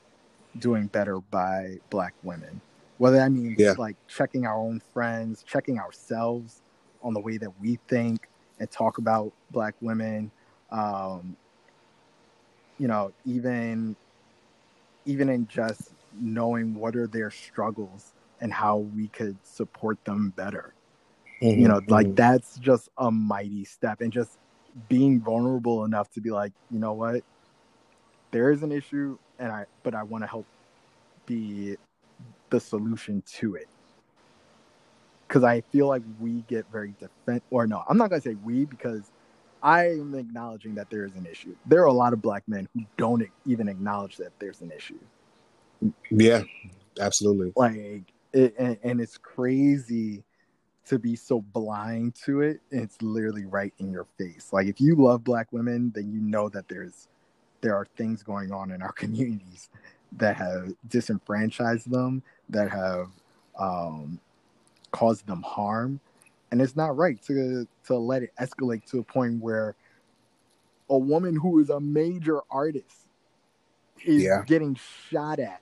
[0.58, 2.60] doing better by black women.
[2.98, 3.74] Whether that means yeah.
[3.78, 6.60] like checking our own friends, checking ourselves
[7.04, 10.32] on the way that we think and talk about black women.
[10.72, 11.36] Um,
[12.80, 13.94] you know, even
[15.06, 20.74] even in just knowing what are their struggles and how we could support them better.
[21.42, 21.92] Mm-hmm, you know, mm-hmm.
[21.92, 24.38] like that's just a mighty step and just
[24.88, 27.22] being vulnerable enough to be like, you know what?
[28.30, 30.46] There is an issue and I but I want to help
[31.26, 31.76] be
[32.50, 33.68] the solution to it.
[35.26, 38.36] Cuz I feel like we get very defense or no, I'm not going to say
[38.44, 39.10] we because
[39.62, 41.56] I am acknowledging that there is an issue.
[41.66, 44.98] There are a lot of black men who don't even acknowledge that there's an issue.
[46.10, 46.42] Yeah,
[47.00, 47.52] absolutely.
[47.56, 48.02] Like,
[48.32, 50.24] it, and, and it's crazy
[50.86, 54.48] to be so blind to it it's literally right in your face.
[54.52, 57.08] Like if you love black women then you know that there's
[57.60, 59.70] there are things going on in our communities
[60.18, 63.08] that have disenfranchised them that have
[63.58, 64.20] um,
[64.90, 66.00] caused them harm.
[66.50, 69.74] And it's not right to to let it escalate to a point where
[70.90, 73.06] a woman who is a major artist
[74.04, 74.42] is yeah.
[74.46, 74.76] getting
[75.10, 75.61] shot at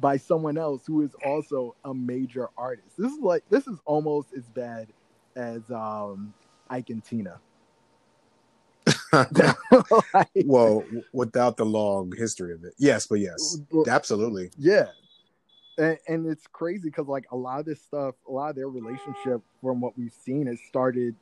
[0.00, 2.96] by someone else who is also a major artist.
[2.96, 4.88] This is like this is almost as bad
[5.36, 6.32] as um
[6.70, 7.40] Ike and Tina.
[10.14, 13.58] like, well, without the long history of it, yes, but yes,
[13.88, 14.86] absolutely, yeah.
[15.76, 18.68] And, and it's crazy because like a lot of this stuff, a lot of their
[18.68, 21.14] relationship, from what we've seen, has started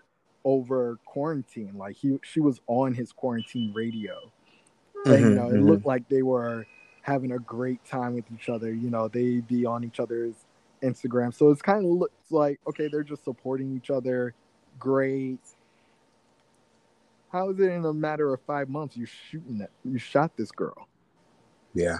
[0.44, 1.72] over quarantine.
[1.76, 4.14] Like he, she was on his quarantine radio,
[5.04, 5.68] and mm-hmm, you know, it mm-hmm.
[5.68, 6.66] looked like they were
[7.06, 8.74] having a great time with each other.
[8.74, 10.34] You know, they be on each other's
[10.82, 11.32] Instagram.
[11.32, 14.34] So it's kind of looks like okay, they're just supporting each other.
[14.78, 15.38] Great.
[17.30, 20.50] How is it in a matter of five months you shooting that you shot this
[20.50, 20.88] girl?
[21.74, 21.98] Yeah.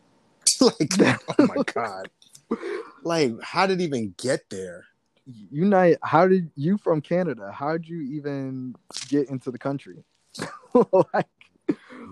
[0.60, 1.20] like that.
[1.38, 2.10] oh my god.
[3.02, 4.84] Like how did it even get there?
[5.24, 7.50] You know, how did you from Canada?
[7.50, 8.74] How did you even
[9.08, 10.04] get into the country?
[11.14, 11.28] like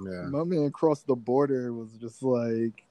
[0.05, 0.23] yeah.
[0.29, 2.85] My man crossed the border was just like,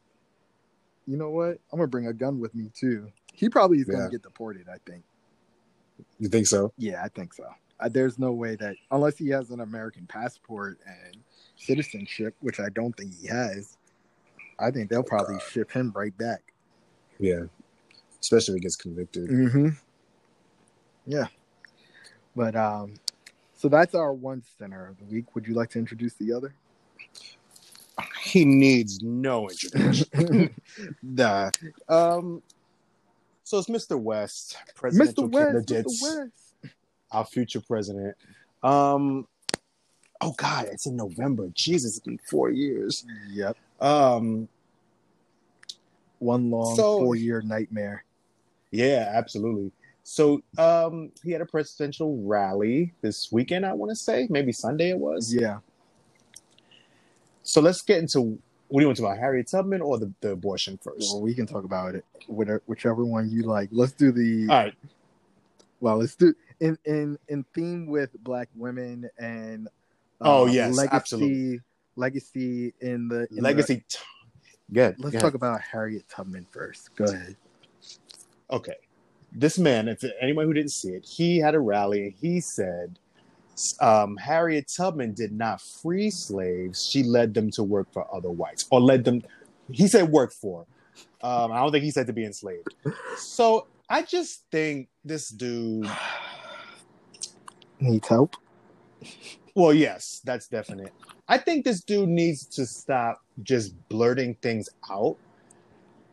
[1.05, 1.59] you know what?
[1.71, 3.11] I'm gonna bring a gun with me too.
[3.33, 4.67] He probably is gonna get deported.
[4.69, 5.03] I think.
[6.19, 6.73] You think so?
[6.77, 7.45] Yeah, I think so.
[7.79, 11.17] Uh, there's no way that unless he has an American passport and
[11.55, 13.77] citizenship, which I don't think he has.
[14.59, 15.43] I think they'll oh, probably God.
[15.43, 16.53] ship him right back.
[17.19, 17.43] Yeah,
[18.19, 19.29] especially if he gets convicted.
[19.29, 19.69] Mm-hmm.
[21.05, 21.27] Yeah,
[22.35, 22.95] but um,
[23.53, 25.35] so that's our one center of the week.
[25.35, 26.55] Would you like to introduce the other?
[28.21, 30.55] He needs no introduction.
[31.01, 31.51] nah.
[31.89, 32.41] Um,
[33.43, 33.97] so it's Mr.
[33.97, 35.31] West, presidential Mr.
[35.31, 36.19] West, candidates, Mr.
[36.19, 36.73] West.
[37.11, 38.17] our future president.
[38.61, 39.25] Um,
[40.19, 41.49] oh God, it's in November.
[41.53, 43.05] Jesus, it's been four years.
[43.29, 43.55] Yep.
[43.79, 44.49] Um,
[46.19, 48.03] one long so, four-year nightmare.
[48.71, 49.71] Yeah, absolutely.
[50.03, 53.65] So um, he had a presidential rally this weekend.
[53.65, 55.33] I want to say maybe Sunday it was.
[55.33, 55.59] Yeah.
[57.47, 58.37] So let's get into
[58.67, 61.13] what do you want to talk about, Harriet Tubman or the, the abortion first?
[61.13, 63.69] Well, we can talk about it, whichever one you like.
[63.71, 64.47] Let's do the.
[64.49, 64.73] All right.
[65.79, 69.67] Well, let's do in in in theme with Black women and.
[70.19, 71.61] Uh, oh yes, legacy, absolutely.
[71.95, 73.83] Legacy in the in legacy.
[73.89, 73.97] The,
[74.73, 74.95] Good.
[74.99, 75.35] Let's Go talk ahead.
[75.35, 76.93] about Harriet Tubman first.
[76.95, 77.37] Go ahead.
[78.51, 78.75] Okay,
[79.31, 82.99] this man, if anyone who didn't see it, he had a rally and he said
[83.81, 86.85] um, Harriet Tubman did not free slaves.
[86.85, 89.21] She led them to work for other whites, or led them
[89.71, 90.65] He said work for.
[91.21, 92.73] Um, I don't think he said to be enslaved.
[93.17, 95.89] So I just think this dude
[97.79, 98.35] needs help.
[99.55, 100.93] Well, yes, that's definite.
[101.27, 105.17] I think this dude needs to stop just blurting things out.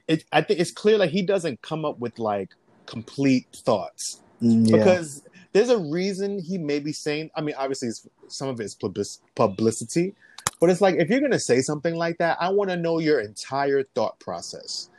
[0.09, 2.51] It, I think it's clear like he doesn't come up with like
[2.87, 4.77] complete thoughts Mm, Yeah.
[4.79, 5.23] because
[5.55, 7.31] there's a reason he may be saying.
[7.35, 10.15] I mean, obviously, it's, some of it's publicity,
[10.61, 13.21] but it's like if you're gonna say something like that, I want to know your
[13.21, 14.91] entire thought process.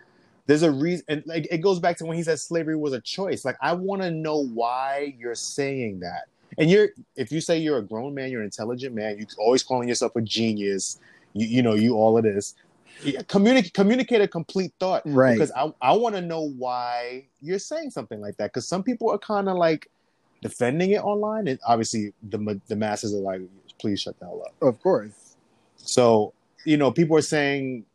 [0.47, 3.01] There's a reason, and like it goes back to when he said slavery was a
[3.01, 3.43] choice.
[3.43, 6.23] Like I want to know why you're saying that.
[6.57, 9.61] And you're, if you say you're a grown man, you're an intelligent man, you're always
[9.61, 10.99] calling yourself a genius.
[11.33, 12.55] You, you know, you all it is.
[13.27, 15.33] Communicate, communicate a complete thought right.
[15.33, 19.09] because I, I want to know why you're saying something like that because some people
[19.11, 19.89] are kind of like
[20.41, 23.41] defending it online and obviously the the masses are like
[23.79, 25.35] please shut the hell up of course.
[25.77, 26.33] so
[26.65, 27.85] you know people are saying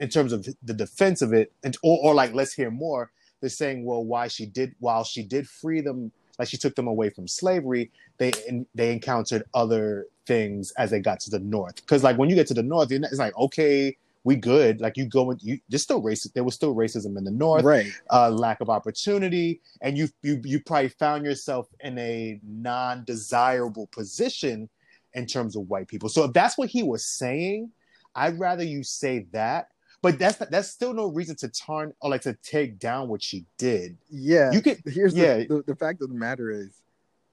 [0.00, 3.50] in terms of the defense of it and or, or like let's hear more they're
[3.50, 7.10] saying well why she did while she did free them like she took them away
[7.10, 8.32] from slavery they
[8.74, 12.46] they encountered other things as they got to the north because like when you get
[12.46, 13.96] to the north you're not- it's like okay
[14.26, 17.22] we good like you go and you there's still racist there was still racism in
[17.24, 17.86] the north Right.
[18.10, 24.68] uh, lack of opportunity, and you you you probably found yourself in a non-desirable position
[25.14, 26.08] in terms of white people.
[26.08, 27.70] So if that's what he was saying,
[28.14, 29.68] I'd rather you say that.
[30.02, 33.44] But that's that's still no reason to turn or like to take down what she
[33.58, 33.96] did.
[34.10, 34.52] Yeah.
[34.52, 35.38] You could Here's yeah.
[35.38, 36.82] the, the the fact of the matter is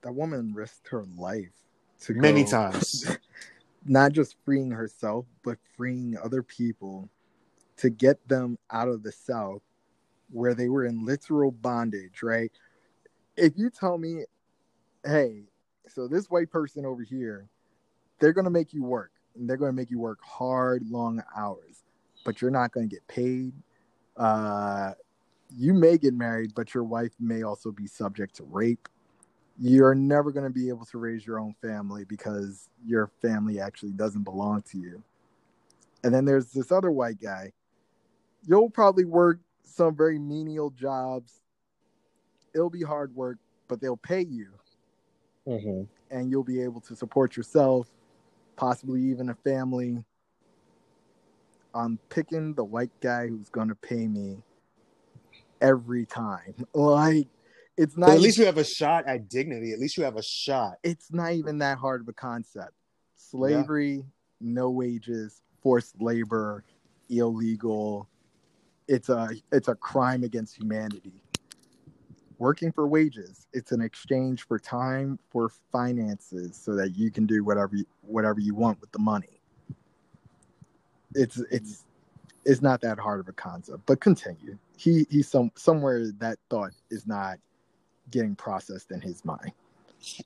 [0.01, 1.51] that woman risked her life
[2.01, 3.05] to many go- times.
[3.85, 7.09] not just freeing herself, but freeing other people
[7.77, 9.61] to get them out of the South
[10.31, 12.51] where they were in literal bondage, right?
[13.37, 14.23] If you tell me,
[15.05, 15.43] hey,
[15.87, 17.47] so this white person over here,
[18.19, 21.21] they're going to make you work and they're going to make you work hard, long
[21.35, 21.83] hours,
[22.25, 23.53] but you're not going to get paid.
[24.15, 24.93] Uh,
[25.55, 28.87] you may get married, but your wife may also be subject to rape
[29.59, 33.91] you're never going to be able to raise your own family because your family actually
[33.91, 35.03] doesn't belong to you.
[36.03, 37.53] And then there's this other white guy.
[38.45, 41.39] You'll probably work some very menial jobs.
[42.53, 43.37] It'll be hard work,
[43.67, 44.49] but they'll pay you
[45.47, 45.87] Mhm.
[46.11, 47.89] and you'll be able to support yourself,
[48.55, 50.03] possibly even a family.
[51.73, 54.43] I'm picking the white guy who's going to pay me
[55.61, 56.53] every time.
[56.73, 57.27] Like,
[57.77, 59.73] it's not But at least you have a shot at dignity.
[59.73, 60.77] At least you have a shot.
[60.83, 62.73] it's not even that hard of a concept.
[63.15, 64.05] Slavery,
[64.39, 66.63] no wages, forced labor,
[67.09, 68.07] illegal.
[68.87, 71.13] It's a it's a crime against humanity.
[72.37, 77.43] Working for wages, it's an exchange for time for finances so that you can do
[77.43, 79.39] whatever you, whatever you want with the money.
[81.15, 81.85] It's it's
[82.45, 84.57] it's not that hard of a concept, but continue.
[84.77, 87.37] He he's some somewhere that thought is not
[88.13, 89.51] getting processed in his mind.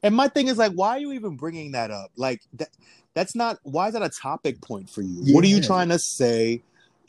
[0.03, 2.11] And my thing is like, why are you even bringing that up?
[2.15, 2.69] Like that,
[3.13, 3.59] that's not.
[3.63, 5.33] Why is that a topic point for you?
[5.33, 6.61] What are you trying to say?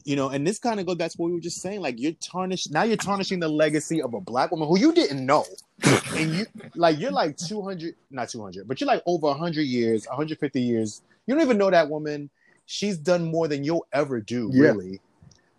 [0.05, 1.81] You know, and this kind of goes back to what we were just saying.
[1.81, 2.83] Like you're tarnished now.
[2.83, 5.45] You're tarnishing the legacy of a black woman who you didn't know,
[6.15, 10.61] and you like you're like 200, not 200, but you're like over 100 years, 150
[10.61, 11.03] years.
[11.27, 12.31] You don't even know that woman.
[12.67, 14.51] She's done more than you'll ever do.
[14.53, 14.63] Yeah.
[14.69, 15.01] Really,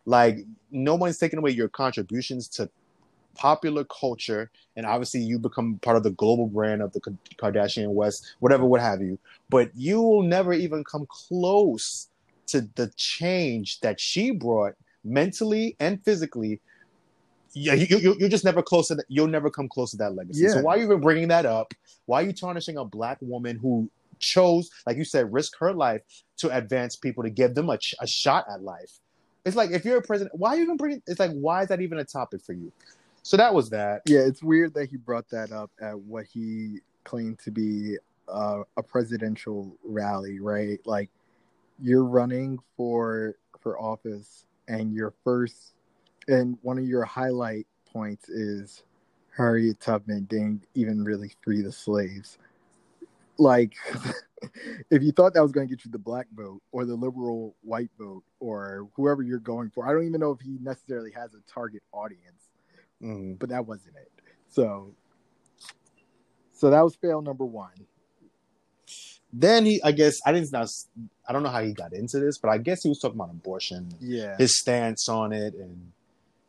[0.06, 2.70] like no one's taking away your contributions to
[3.36, 7.02] popular culture and obviously you become part of the global brand of the
[7.38, 9.18] Kardashian West, whatever, what have you.
[9.50, 12.10] But you will never even come close
[12.48, 14.74] to the change that she brought
[15.04, 16.62] mentally and physically.
[17.54, 19.06] Yeah, you, you, you're just never close to that.
[19.08, 20.48] You'll never come close to that legacy.
[20.50, 21.74] So why are you even bringing that up?
[22.06, 26.02] Why are you tarnishing a black woman who chose, like you said, risk her life
[26.38, 29.00] to advance people to give them a, a shot at life?
[29.46, 31.02] It's like if you're a president, why are you even bringing?
[31.08, 32.72] It's like why is that even a topic for you?
[33.24, 34.02] So that was that.
[34.06, 37.98] Yeah, it's weird that he brought that up at what he claimed to be
[38.28, 40.80] uh, a presidential rally, right?
[40.86, 41.10] Like
[41.82, 45.74] you're running for for office, and your first
[46.28, 48.84] and one of your highlight points is
[49.36, 52.38] Harriet Tubman didn't even really free the slaves.
[53.38, 53.74] Like,
[54.92, 57.56] if you thought that was going to get you the black vote or the liberal
[57.62, 61.34] white vote or whoever you're going for, I don't even know if he necessarily has
[61.34, 62.49] a target audience
[63.02, 63.40] Mhm.
[63.40, 64.12] but that wasn't it.
[64.50, 64.94] So,
[66.54, 67.72] so that was fail number one.
[69.32, 70.66] Then he, I guess, I didn't know.
[71.28, 73.30] I don't know how he got into this, but I guess he was talking about
[73.30, 75.92] abortion, Yeah, his stance on it, and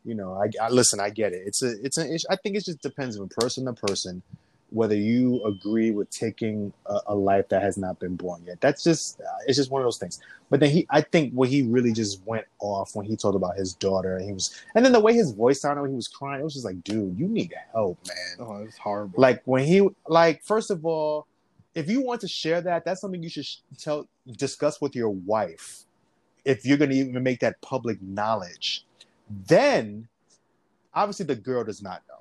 [0.05, 0.99] you know, I, I listen.
[0.99, 1.43] I get it.
[1.47, 2.27] It's a, it's an issue.
[2.31, 4.23] I think it just depends from person to person.
[4.71, 8.61] Whether you agree with taking a, a life that has not been born yet.
[8.61, 10.21] That's just uh, it's just one of those things.
[10.49, 13.57] But then he, I think, what he really just went off when he told about
[13.57, 16.09] his daughter, and he was, and then the way his voice sounded when he was
[16.09, 18.47] crying, it was just like, dude, you need help, man.
[18.49, 19.21] Oh, it's horrible.
[19.21, 21.27] Like when he, like first of all,
[21.75, 23.47] if you want to share that, that's something you should
[23.79, 25.85] tell, discuss with your wife.
[26.45, 28.85] If you're going to even make that public knowledge,
[29.47, 30.09] then
[30.95, 32.20] obviously the girl does not know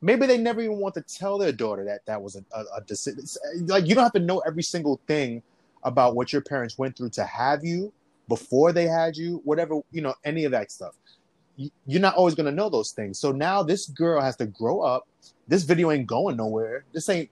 [0.00, 2.80] maybe they never even want to tell their daughter that that was a, a, a
[2.82, 3.20] decision.
[3.20, 5.42] Uh, like you don't have to know every single thing
[5.84, 7.92] about what your parents went through to have you
[8.28, 10.94] before they had you, whatever you know, any of that stuff.
[11.86, 13.18] You're not always gonna know those things.
[13.18, 15.08] So now this girl has to grow up.
[15.48, 16.84] This video ain't going nowhere.
[16.92, 17.30] This ain't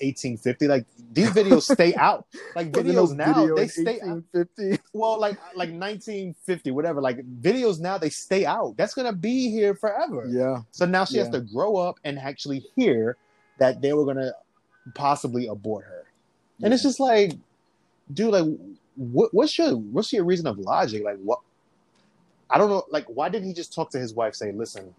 [0.00, 0.68] 1850.
[0.68, 2.26] Like these videos stay out.
[2.54, 4.72] Like videos now they stay 1850.
[4.72, 4.80] Out.
[4.92, 7.00] Well, like like 1950, whatever.
[7.00, 8.76] Like videos now they stay out.
[8.76, 10.26] That's gonna be here forever.
[10.28, 10.62] Yeah.
[10.70, 11.24] So now she yeah.
[11.24, 13.16] has to grow up and actually hear
[13.58, 14.32] that they were gonna
[14.94, 16.04] possibly abort her.
[16.58, 16.66] Yeah.
[16.66, 17.32] And it's just like,
[18.12, 18.46] dude, like
[18.96, 21.04] what, what's your what's your reason of logic?
[21.04, 21.40] Like what
[22.50, 24.94] I don't know, like why didn't he just talk to his wife, say, listen,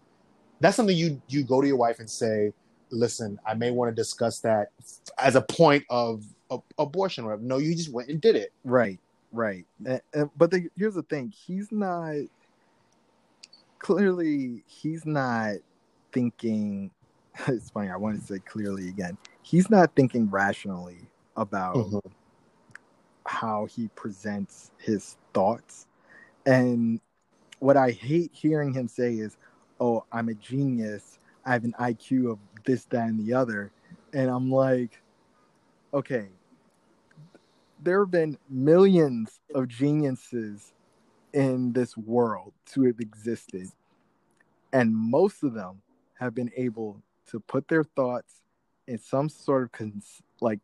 [0.59, 2.53] that's something you you go to your wife and say,
[2.91, 4.71] listen, I may want to discuss that
[5.17, 6.23] as a point of,
[6.79, 7.25] abortion.
[7.25, 8.51] Or no, you just went and did it.
[8.63, 8.99] Right,
[9.31, 9.65] right.
[9.85, 12.15] And, and, but the, here's the thing: he's not
[13.79, 15.55] clearly he's not
[16.11, 16.91] thinking.
[17.47, 17.89] It's funny.
[17.89, 19.17] I want to say clearly again.
[19.43, 21.99] He's not thinking rationally about mm-hmm.
[23.25, 25.87] how he presents his thoughts,
[26.45, 26.99] and
[27.59, 29.37] what I hate hearing him say is,
[29.79, 31.19] "Oh, I'm a genius.
[31.45, 32.39] I have an IQ of
[32.69, 33.71] this, that, and the other.
[34.13, 35.01] And I'm like,
[35.91, 36.27] okay,
[37.81, 40.71] there have been millions of geniuses
[41.33, 43.69] in this world to have existed.
[44.71, 45.81] And most of them
[46.19, 47.01] have been able
[47.31, 48.43] to put their thoughts
[48.87, 50.59] in some sort of cons- like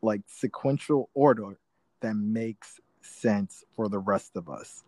[0.00, 1.58] like sequential order
[2.02, 4.84] that makes sense for the rest of us.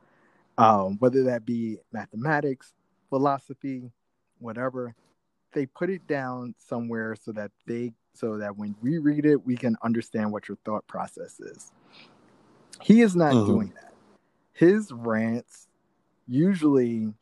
[0.57, 2.73] Um, whether that be mathematics,
[3.09, 3.91] philosophy,
[4.39, 4.95] whatever
[5.53, 9.57] they put it down somewhere so that they so that when we read it we
[9.57, 11.73] can understand what your thought process is
[12.81, 13.47] he is not mm-hmm.
[13.47, 13.93] doing that
[14.53, 15.69] his rants
[16.27, 17.13] usually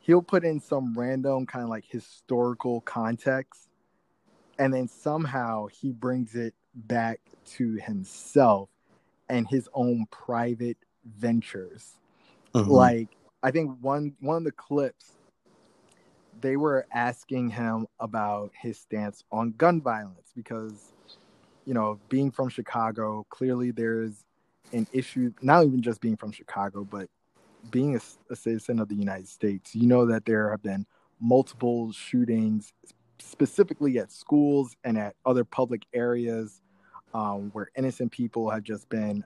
[0.00, 3.68] he'll put in some random kind of like historical context
[4.58, 8.68] and then somehow he brings it back to himself
[9.28, 11.94] and his own private ventures
[12.54, 12.70] mm-hmm.
[12.70, 13.08] like
[13.42, 15.13] i think one one of the clips
[16.44, 20.92] they were asking him about his stance on gun violence because,
[21.64, 24.26] you know, being from Chicago, clearly there's
[24.70, 27.08] an issue, not even just being from Chicago, but
[27.70, 29.74] being a, a citizen of the United States.
[29.74, 30.84] You know that there have been
[31.18, 32.74] multiple shootings,
[33.18, 36.60] specifically at schools and at other public areas
[37.14, 39.24] um, where innocent people have just been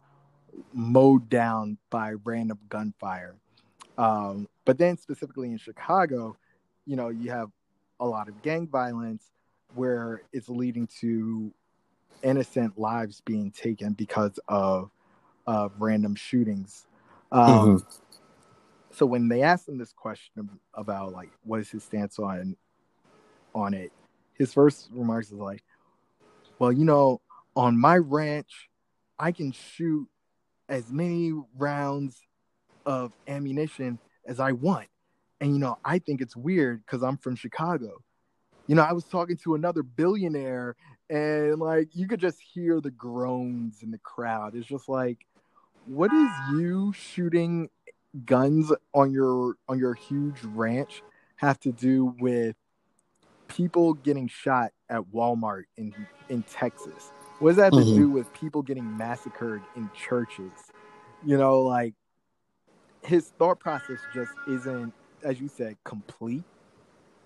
[0.73, 3.35] mowed down by random gunfire.
[3.97, 6.37] Um, but then, specifically in Chicago,
[6.89, 7.51] you know, you have
[8.01, 9.31] a lot of gang violence
[9.75, 11.53] where it's leading to
[12.23, 14.91] innocent lives being taken because of
[15.47, 16.87] of random shootings.
[17.31, 17.77] Um, mm-hmm.
[18.91, 22.57] So when they asked him this question about like what is his stance on
[23.55, 23.93] on it,
[24.33, 25.63] his first remarks is like,
[26.59, 27.21] "Well, you know,
[27.55, 28.71] on my ranch,
[29.19, 30.09] I can shoot
[30.71, 32.19] as many rounds
[32.87, 34.89] of ammunition as I want.
[35.41, 38.03] And you know, I think it's weird because I'm from Chicago.
[38.67, 40.77] You know, I was talking to another billionaire,
[41.09, 44.55] and like you could just hear the groans in the crowd.
[44.55, 45.27] It's just like,
[45.87, 47.71] what is you shooting
[48.25, 51.03] guns on your on your huge ranch
[51.37, 52.57] have to do with
[53.47, 55.95] people getting shot at Walmart in
[56.29, 57.13] in Texas?
[57.39, 57.95] What does that have mm-hmm.
[57.95, 60.53] to do with people getting massacred in churches?
[61.25, 61.95] You know, like
[63.03, 66.45] his thought process just isn't as you said, complete,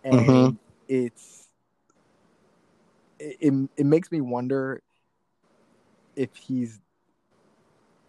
[0.04, 0.56] and mm-hmm.
[0.88, 1.48] it's
[3.18, 4.82] it, it, it makes me wonder
[6.16, 6.80] if he's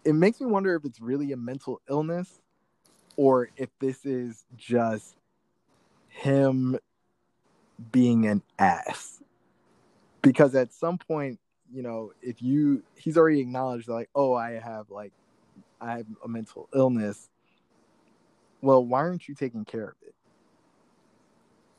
[0.04, 2.40] it makes me wonder if it's really a mental illness
[3.16, 5.16] or if this is just
[6.08, 6.78] him
[7.90, 9.22] being an ass.
[10.20, 11.38] Because at some point
[11.72, 15.12] you know if you he's already acknowledged like oh i have like
[15.80, 17.28] i have a mental illness
[18.64, 20.14] well, why aren't you taking care of it?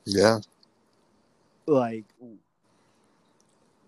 [0.04, 0.38] Yeah.
[1.66, 2.04] Like,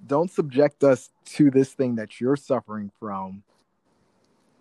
[0.05, 3.45] don't subject us to this thing that you're suffering from.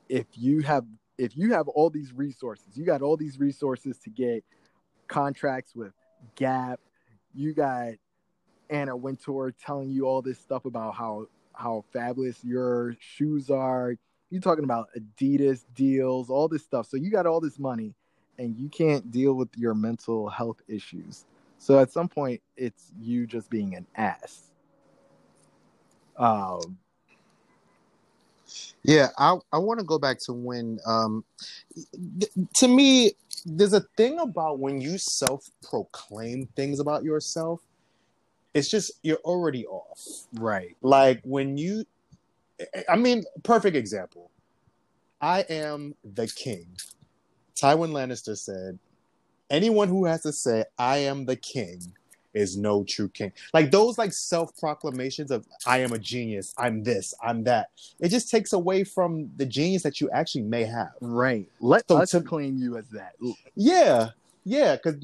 [0.07, 0.85] If you have
[1.17, 4.43] if you have all these resources, you got all these resources to get
[5.07, 5.93] contracts with
[6.35, 6.79] Gap,
[7.33, 7.93] you got
[8.69, 13.95] Anna Wintour telling you all this stuff about how how fabulous your shoes are.
[14.29, 16.87] You're talking about Adidas deals, all this stuff.
[16.87, 17.95] So you got all this money
[18.37, 21.25] and you can't deal with your mental health issues.
[21.59, 24.51] So at some point, it's you just being an ass.
[26.17, 26.77] Um,
[28.83, 31.23] Yeah, I I want to go back to when um
[32.19, 33.13] th- to me
[33.45, 37.61] there's a thing about when you self-proclaim things about yourself
[38.53, 40.27] it's just you're already off.
[40.33, 40.75] right.
[40.81, 41.85] Like when you
[42.89, 44.31] I mean perfect example.
[45.21, 46.67] I am the king.
[47.57, 48.77] Tywin Lannister said
[49.49, 51.93] anyone who has to say I am the king
[52.33, 53.31] is no true king.
[53.53, 57.69] Like those like self-proclamations of I am a genius, I'm this, I'm that.
[57.99, 60.91] It just takes away from the genius that you actually may have.
[61.01, 61.49] Right.
[61.59, 63.13] Let So us to- claim you as that.
[63.55, 64.09] Yeah,
[64.43, 65.03] yeah, because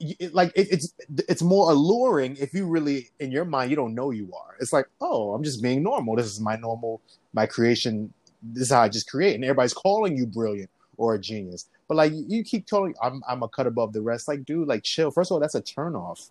[0.00, 0.94] it, like it, it's
[1.28, 4.56] it's more alluring if you really in your mind you don't know you are.
[4.60, 6.16] It's like, oh, I'm just being normal.
[6.16, 7.02] This is my normal,
[7.34, 8.12] my creation.
[8.42, 11.66] This is how I just create, and everybody's calling you brilliant or a genius.
[11.88, 14.28] But like you keep telling, I'm I'm a cut above the rest.
[14.28, 15.10] Like, dude, like chill.
[15.10, 16.30] First of all, that's a turnoff.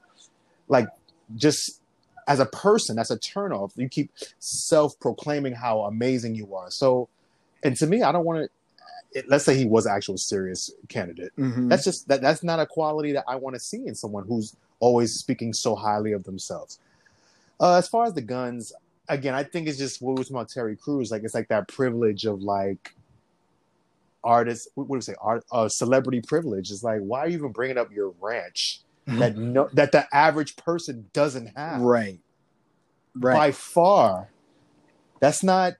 [0.67, 0.87] Like,
[1.35, 1.81] just
[2.27, 3.71] as a person, that's a turnoff.
[3.75, 6.69] You keep self-proclaiming how amazing you are.
[6.71, 7.07] So,
[7.63, 8.49] and to me, I don't want
[9.13, 9.23] to.
[9.27, 11.69] Let's say he was an actual serious candidate Mhm.
[11.69, 14.53] that's just that that's not a quality that I want to see in someone who's
[14.81, 16.79] always speaking so highly of themselves.
[17.61, 18.73] Uh, as far as the guns,
[19.07, 21.11] again, I think it's just what we were talking about Terry Crews.
[21.11, 22.93] Like it's like that privilege of like
[24.25, 24.67] artists.
[24.75, 25.15] What do we say?
[25.21, 26.71] Art, uh, celebrity privilege.
[26.71, 30.55] It's like why are you even bringing up your ranch that no that the average
[30.55, 32.19] person doesn't have right.
[33.15, 33.35] Right.
[33.35, 34.29] By far.
[35.21, 35.73] That's not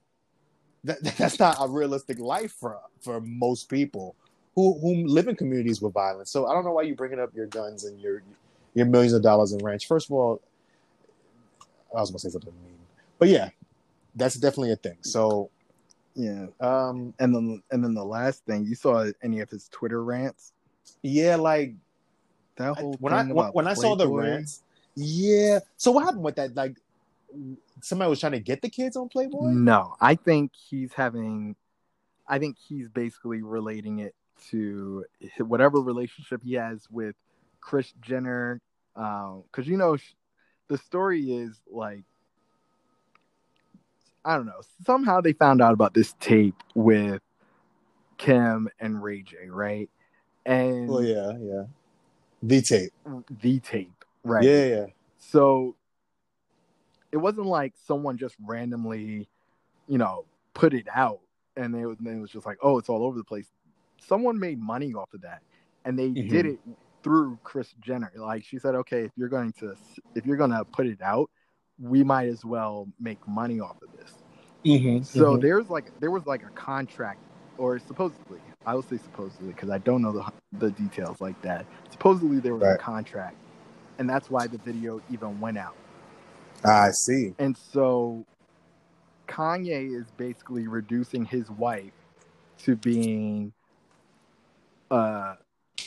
[0.84, 4.16] that, that's not a realistic life for for most people
[4.56, 6.32] who who live in communities with violence.
[6.32, 8.22] So I don't know why you're bringing up your guns and your
[8.74, 9.88] your millions of dollars in ranch.
[9.88, 10.42] First of all,
[11.96, 12.78] I was gonna say something mean,
[13.18, 13.50] but yeah,
[14.16, 14.98] that's definitely a thing.
[15.02, 15.50] So
[16.16, 16.48] yeah.
[16.62, 20.54] um, And then and then the last thing, you saw any of his Twitter rants?
[21.02, 21.74] yeah, like
[22.58, 24.64] That I- whole when I thing when, when I saw the rants,
[24.96, 25.60] yeah.
[25.78, 26.56] So what happened with that?
[26.56, 26.78] Like
[27.82, 29.50] somebody was trying to get the kids on Playboy.
[29.52, 31.56] No, I think he's having.
[32.28, 34.16] I think he's basically relating it
[34.50, 35.06] to
[35.40, 37.16] whatever relationship he has with
[37.62, 38.62] Chris Jenner,
[38.94, 39.98] because you know
[40.68, 42.04] the story is like
[44.26, 44.62] I don't know.
[44.86, 47.22] Somehow they found out about this tape with
[48.18, 49.90] Kim and Ray J, right?
[50.46, 51.64] And Oh yeah, yeah.
[52.44, 52.92] The tape.
[53.42, 54.44] the tape, right?
[54.44, 54.86] Yeah, yeah.
[55.18, 55.76] So
[57.12, 59.30] it wasn't like someone just randomly,
[59.88, 61.20] you know, put it out
[61.56, 63.48] and it was, and it was just like, oh, it's all over the place.
[64.00, 65.42] Someone made money off of that,
[65.86, 66.30] and they Mhm.
[66.30, 66.60] did it
[67.02, 68.12] through Chris Jenner.
[68.16, 69.76] Like she said, okay, if you're going to
[70.16, 71.30] if you're going to put it out,
[71.80, 74.14] we might as well make money off of this.
[74.66, 75.04] Mm-hmm.
[75.04, 77.20] So there's like there was like a contract,
[77.58, 81.66] or supposedly, I will say supposedly because I don't know the the details like that.
[81.92, 83.36] Supposedly there was a contract,
[84.00, 85.76] and that's why the video even went out.
[86.64, 87.36] I see.
[87.38, 88.26] And so
[89.28, 91.94] Kanye is basically reducing his wife
[92.60, 93.54] to being
[94.90, 95.36] uh,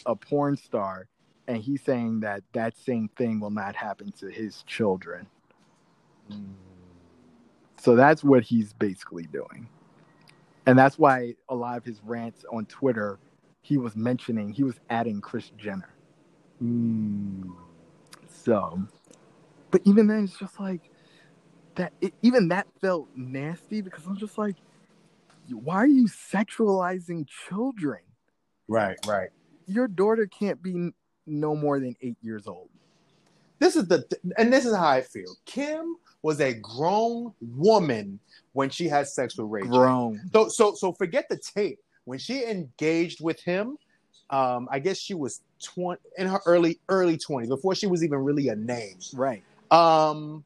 [0.06, 1.08] a porn star,
[1.48, 5.26] and he's saying that that same thing will not happen to his children.
[7.78, 9.68] So that's what he's basically doing.
[10.66, 13.18] And that's why a lot of his rants on Twitter,
[13.62, 15.94] he was mentioning, he was adding Chris Jenner.
[16.62, 17.50] Mm.
[18.28, 18.82] So,
[19.70, 20.90] but even then, it's just like
[21.76, 21.92] that.
[22.00, 24.56] It, even that felt nasty because I'm just like,
[25.50, 28.00] why are you sexualizing children?
[28.68, 29.30] Right, right.
[29.66, 30.90] Your daughter can't be
[31.26, 32.68] no more than eight years old.
[33.58, 35.34] This is the th- and this is how I feel.
[35.46, 38.18] Kim was a grown woman
[38.52, 39.62] when she had sex with Ray.
[39.62, 39.68] J.
[39.68, 40.20] Grown.
[40.32, 41.78] So so so forget the tape.
[42.04, 43.76] When she engaged with him,
[44.30, 48.18] um, I guess she was twenty in her early early twenties before she was even
[48.18, 48.98] really a name.
[49.14, 49.42] Right.
[49.70, 50.44] Um,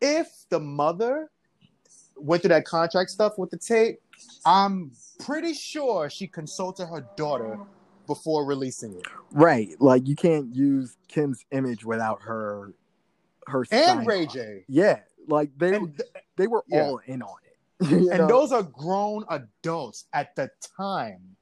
[0.00, 1.30] if the mother
[2.16, 4.00] went through that contract stuff with the tape,
[4.44, 7.58] I'm pretty sure she consulted her daughter
[8.06, 9.06] before releasing it.
[9.30, 9.70] Right.
[9.78, 12.72] Like you can't use Kim's image without her
[13.50, 14.26] her And Ray.
[14.26, 14.64] J.
[14.68, 15.00] Yeah.
[15.28, 16.00] Like they th-
[16.36, 16.82] they were yeah.
[16.82, 17.50] all in on it.
[17.90, 18.26] And know?
[18.26, 21.36] those are grown adults at the time.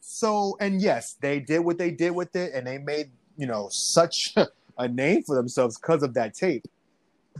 [0.00, 3.68] So, and yes, they did what they did with it, and they made, you know,
[3.70, 4.34] such
[4.78, 6.64] a name for themselves because of that tape.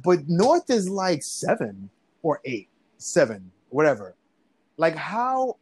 [0.05, 1.91] But North is like seven
[2.23, 2.69] or eight,
[2.99, 4.15] seven, whatever.
[4.77, 5.57] Like, how?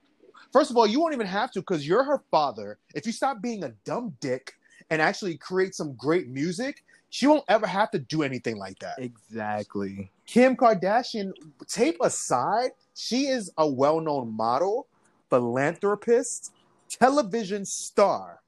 [0.53, 2.79] First of all, you won't even have to because you're her father.
[2.95, 4.55] If you stop being a dumb dick
[4.91, 8.99] and actually create some great music, she won't ever have to do anything like that.
[8.99, 10.11] Exactly.
[10.27, 11.33] Kim Kardashian,
[11.67, 14.87] tape aside, she is a well-known model,
[15.31, 16.53] philanthropist,
[16.89, 18.41] television star,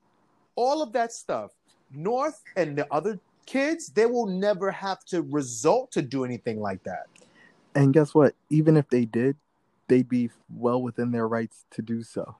[0.57, 1.53] all of that stuff.
[1.93, 6.83] North and the other kids, they will never have to result to do anything like
[6.85, 7.07] that.
[7.75, 8.35] And guess what?
[8.51, 9.37] Even if they did,
[9.89, 12.37] they'd be well within their rights to do so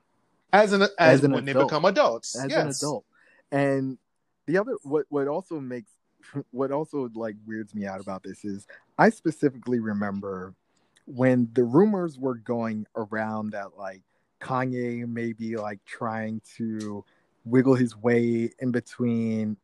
[0.53, 1.69] As an as, As an when they adult.
[1.69, 2.37] become adults.
[2.37, 2.61] as yes.
[2.61, 3.05] an adult.
[3.51, 3.99] And
[4.47, 5.91] the other what what also makes
[6.51, 8.67] what also like weirds me out about this is
[8.99, 10.55] I specifically remember
[11.07, 14.03] when the rumors were going around that like
[14.41, 17.05] Kanye may be like trying to
[17.45, 19.57] wiggle his way in between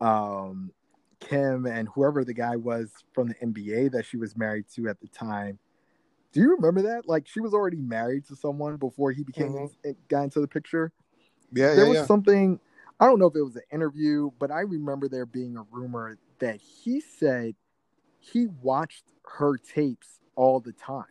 [0.00, 0.70] um
[1.20, 5.00] Kim and whoever the guy was from the NBA that she was married to at
[5.00, 5.58] the time.
[6.32, 7.08] Do you remember that?
[7.08, 9.96] Like she was already married to someone before he became Mhm.
[10.08, 10.92] got into the picture
[11.52, 12.06] Yeah, there yeah, was yeah.
[12.06, 12.60] something
[12.98, 16.18] I don't know if it was an interview, but I remember there being a rumor
[16.38, 17.54] that he said
[18.20, 19.04] he watched
[19.38, 21.04] her tapes all the time.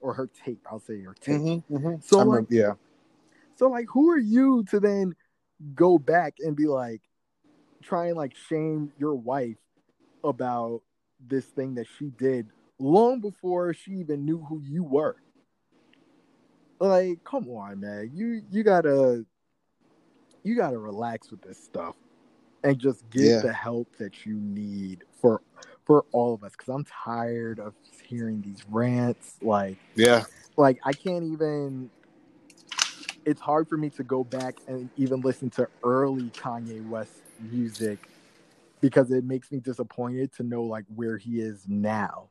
[0.00, 1.36] Or her tape, I'll say her tape.
[1.42, 2.02] Mhm, mhm.
[2.02, 2.74] So, I like- yeah.
[3.56, 5.14] So like who are you to then
[5.74, 7.02] go back and be like
[7.82, 9.58] try and like shame your wife
[10.24, 10.80] about
[11.20, 12.48] this thing that she did
[12.78, 15.16] long before she even knew who you were?
[16.78, 18.10] Like, come on, man.
[18.14, 19.26] You you gotta
[20.42, 21.96] you gotta relax with this stuff
[22.64, 23.40] and just get Yeah.
[23.40, 25.40] the help that you need for
[25.84, 27.74] for all of us because i'm tired of
[28.04, 30.24] hearing these rants like Yeah.
[30.56, 31.90] like I can't even.
[33.24, 38.08] It's hard for me to go back and even listen to early Kanye West music
[38.80, 42.28] because it makes me disappointed to know like where he is now.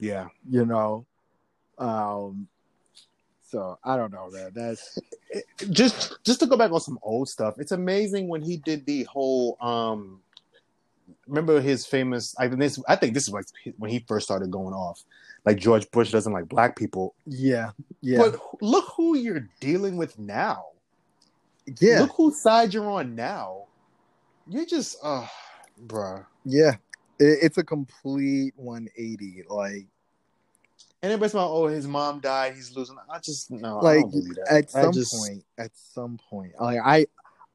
[0.00, 0.28] Yeah.
[0.48, 1.06] You know,
[1.78, 2.48] um.
[3.52, 4.50] So I don't know, man.
[4.54, 4.98] That's
[5.70, 9.02] just just to go back on some old stuff it's amazing when he did the
[9.04, 10.20] whole um
[11.26, 13.46] remember his famous i think this i think this is like
[13.78, 15.02] when he first started going off
[15.46, 17.70] like george bush doesn't like black people yeah,
[18.02, 20.66] yeah, but look who you're dealing with now
[21.80, 23.64] yeah, look whose side you're on now
[24.46, 25.26] you're just uh
[25.86, 26.72] bruh yeah.
[27.18, 29.44] It, it's a complete 180.
[29.48, 29.86] Like,
[31.02, 32.96] and everybody's about oh his mom died he's losing.
[33.10, 34.46] I just no i like don't that.
[34.50, 37.06] at some just- point at some point like i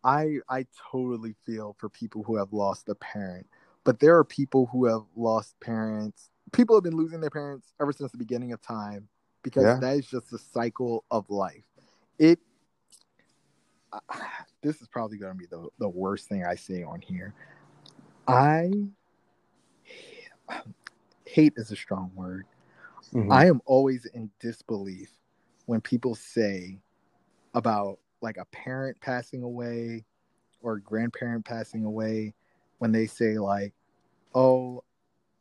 [0.04, 3.48] i i totally feel for people who have lost a parent.
[3.84, 6.30] But there are people who have lost parents.
[6.52, 9.08] People have been losing their parents ever since the beginning of time
[9.44, 9.80] because Yeah.
[9.80, 11.64] that is just the cycle of life.
[12.20, 12.40] It
[14.62, 17.34] this is probably going to be the, the worst thing i say on here.
[18.28, 18.72] I
[21.26, 22.46] hate is a strong word
[23.14, 23.32] Mhm.
[23.32, 25.12] I am always in disbelief
[25.66, 26.80] when people say
[27.54, 30.06] about like a parent passing away
[30.62, 32.34] or a grandparent passing away
[32.80, 33.74] when they say like,
[34.36, 34.84] "Oh,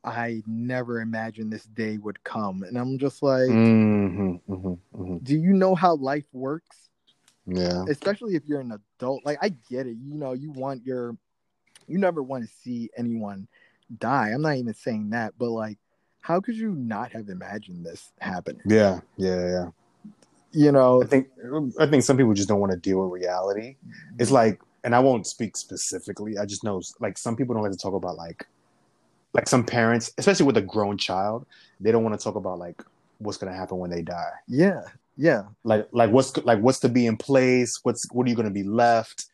[0.04, 5.22] I never imagined this day would come." And I'm just like, Mhm, mhm, mhm.
[5.22, 6.90] "Do you know how life works?"
[7.46, 9.24] yeah Especially if you're an adult.
[9.24, 9.96] Like I get it.
[9.98, 11.16] You know, you want your
[11.88, 13.48] you never want to see anyone
[13.98, 14.30] die.
[14.30, 15.78] I'm not even saying that, but like
[16.26, 18.62] how could you not have imagined this happening?
[18.66, 19.66] yeah yeah yeah
[20.52, 21.28] You know, I think
[21.78, 23.76] I think some people just don't want to deal with reality.
[24.18, 26.32] It's like, and I won't speak specifically.
[26.42, 28.40] I just know like some people don't like to talk about like,
[29.36, 31.46] like some parents, especially with a grown child,
[31.82, 32.82] they don't want to talk about like
[33.18, 34.32] what's gonna happen when they die.
[34.48, 34.82] Yeah,
[35.16, 37.80] yeah, Like like what's like what's to be in place.
[37.84, 39.26] What's what are you gonna be left?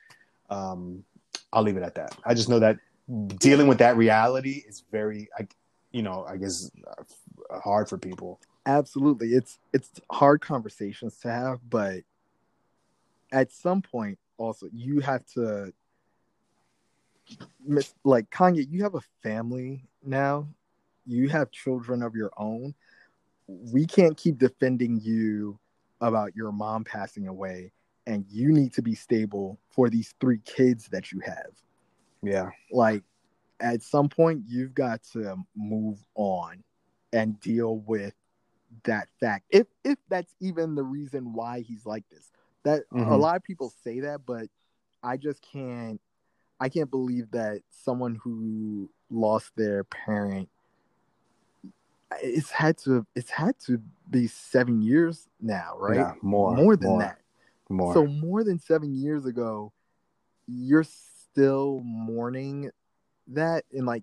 [0.50, 1.04] Um,
[1.52, 2.16] I'll leave it at that.
[2.28, 2.76] I just know that
[3.38, 5.46] dealing with that reality is very, I,
[5.92, 8.40] you know, I guess uh, hard for people.
[8.66, 9.34] absolutely.
[9.34, 12.00] It's it's hard conversations to have, but
[13.32, 15.72] at some point, also you have to,
[17.64, 18.66] miss like Kanye.
[18.68, 20.48] You have a family now.
[21.06, 22.74] You have children of your own.
[23.46, 25.58] We can't keep defending you
[26.00, 27.72] about your mom passing away,
[28.06, 31.50] and you need to be stable for these three kids that you have.
[32.22, 33.02] Yeah, like
[33.62, 36.62] at some point you've got to move on
[37.12, 38.14] and deal with
[38.84, 42.30] that fact if if that's even the reason why he's like this
[42.64, 43.20] that a Mhm.
[43.20, 44.48] lot of people say that but
[45.02, 46.00] i just can't
[46.58, 50.48] i can't believe that someone who lost their parent
[52.22, 56.90] it's had to it's had to be seven years now right Yeah, more more than
[56.90, 57.18] more, that
[57.68, 57.94] More.
[57.94, 59.72] so more than seven years ago,
[60.46, 62.70] you're still mourning
[63.34, 64.02] that in like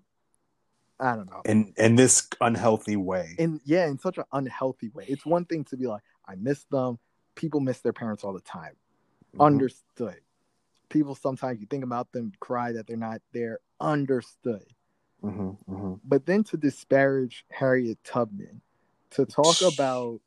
[0.98, 1.40] I don't know.
[1.46, 3.34] in in this unhealthy way.
[3.38, 5.06] In yeah, in such an unhealthy way.
[5.08, 6.98] It's one thing to be like, I miss them.
[7.34, 8.74] People miss their parents all the time.
[9.36, 9.46] Mhm.
[9.46, 10.20] Understood.
[10.90, 13.60] People sometimes you think about them, cry that they're not there.
[13.80, 14.66] Understood.
[15.22, 18.60] hmm hmm But then to disparage Harriet Tubman,
[19.10, 20.20] to talk about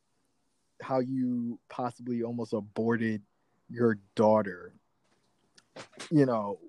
[0.82, 3.22] how you possibly almost aborted
[3.70, 4.74] your daughter,
[6.12, 6.60] you know,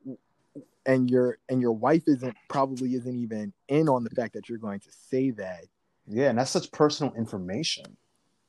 [0.87, 4.59] and your and your wife isn't probably isn't even in on the fact that you're
[4.59, 5.65] going to say that.
[6.07, 7.97] Yeah, and that's such personal information.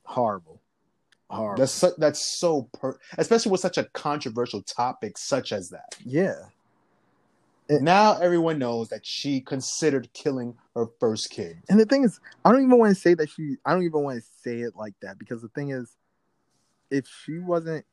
[0.04, 0.62] Horrible.
[1.30, 1.60] Horrible.
[1.60, 5.96] That's so, that's so per, especially with such a controversial topic such as that.
[6.04, 6.36] yeah.
[7.68, 11.58] Now everyone knows that she considered killing her first kid.
[11.68, 13.56] And the thing is, I don't even want to say that she.
[13.66, 15.96] I don't even want to say it like that because the thing is,
[16.92, 17.84] if she wasn't,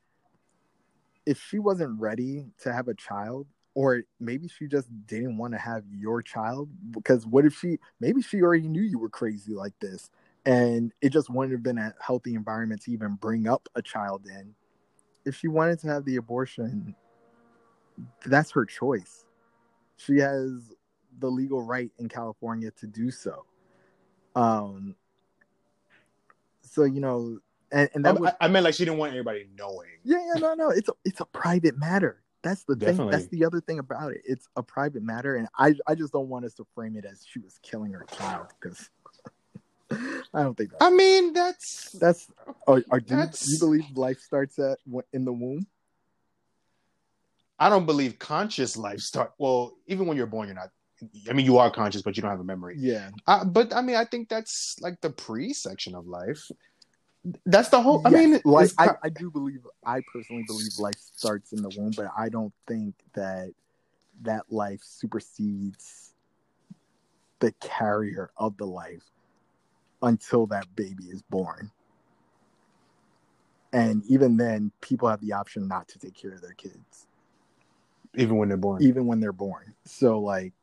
[1.25, 5.59] if she wasn't ready to have a child, or maybe she just didn't want to
[5.59, 7.79] have your child, because what if she?
[7.99, 10.09] Maybe she already knew you were crazy like this,
[10.45, 14.27] and it just wouldn't have been a healthy environment to even bring up a child
[14.27, 14.53] in.
[15.25, 16.95] If she wanted to have the abortion,
[18.25, 19.25] that's her choice.
[19.97, 20.73] She has
[21.19, 23.45] the legal right in California to do so.
[24.35, 24.95] Um,
[26.61, 27.39] so you know,
[27.71, 29.89] and, and that I, was I meant like she didn't want everybody knowing.
[30.03, 32.22] yeah, yeah, no, no, it's a it's a private matter.
[32.43, 33.09] That's the thing.
[33.09, 34.21] That's the other thing about it.
[34.25, 37.23] It's a private matter, and I I just don't want us to frame it as
[37.25, 38.89] she was killing her child because
[40.33, 42.29] I don't think that, I mean, that's that's.
[42.67, 44.77] Or, or do you, That's- you believe life starts at
[45.13, 45.65] in the womb?
[47.59, 49.31] I don't believe conscious life start.
[49.37, 50.69] Well, even when you're born, you're not.
[51.29, 52.75] I mean, you are conscious, but you don't have a memory.
[52.77, 56.49] Yeah, Uh, but I mean, I think that's like the pre-section of life.
[57.45, 58.01] That's the whole.
[58.05, 61.69] I Yes, mean, like I, I do believe I personally believe life starts in the
[61.69, 63.53] womb, but I don't think that
[64.23, 66.11] that life supersedes
[67.39, 69.03] the carrier of the life
[70.01, 71.71] until that baby is born.
[73.71, 77.07] And even then, people have the option not to take care of their kids,
[78.15, 78.83] even when they're born.
[78.83, 79.73] even when they're born.
[79.85, 80.53] So, like,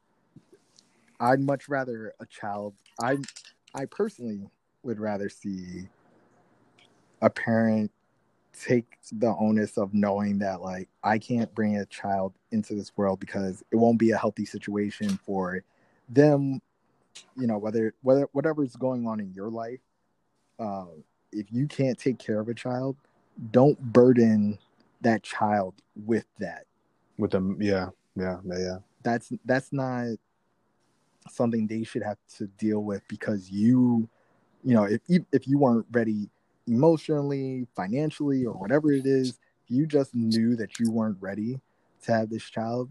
[1.18, 2.74] I'd much rather a child.
[3.02, 3.18] I,
[3.74, 4.48] I personally
[4.84, 5.88] would rather see
[7.20, 7.90] a parent
[8.58, 13.20] take the onus of knowing that like I can't bring a child into this world
[13.20, 15.62] because it won't be a healthy situation for
[16.08, 16.60] them.
[17.36, 19.80] You know whether whether whatever's going on in your life,
[20.58, 20.86] uh,
[21.32, 22.96] if you can't take care of a child,
[23.50, 24.58] don't burden
[25.00, 26.66] that child with that.
[27.18, 28.76] with them, yeah, yeah, yeah, yeah.
[29.02, 30.08] That's that's not
[31.30, 34.08] something they should have to deal with because you,
[34.64, 35.00] you know, if
[35.32, 36.28] if you weren't ready
[36.70, 41.60] emotionally, financially, or whatever it is, if you just knew that you weren't ready
[42.04, 42.90] to have this child,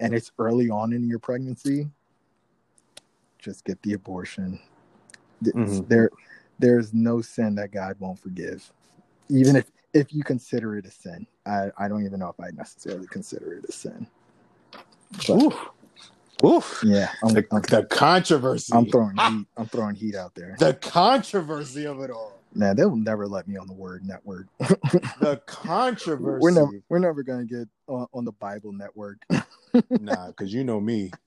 [0.00, 1.88] and it's early on in your pregnancy,
[3.38, 4.58] just get the abortion.
[5.42, 5.88] Mhm.
[5.88, 6.10] There,
[6.58, 8.72] there's no sin that God won't forgive,
[9.28, 11.26] even if if you consider it a sin.
[11.46, 14.06] I I don't even know if I necessarily consider it a sin.
[15.28, 15.54] But, Oof,
[16.44, 16.80] oof.
[16.84, 18.74] yeah, I'm, The, I'm, the controversy.
[18.74, 19.46] I'm throwing heat.
[19.56, 20.56] I'm throwing heat out there.
[20.58, 22.33] the controversy of it all.
[22.54, 24.46] Man, they'll never let me on the word network.
[25.20, 26.40] The controversy.
[26.40, 29.18] we're never we're never gonna get on, on the Bible network.
[29.90, 31.10] nah, because you know me.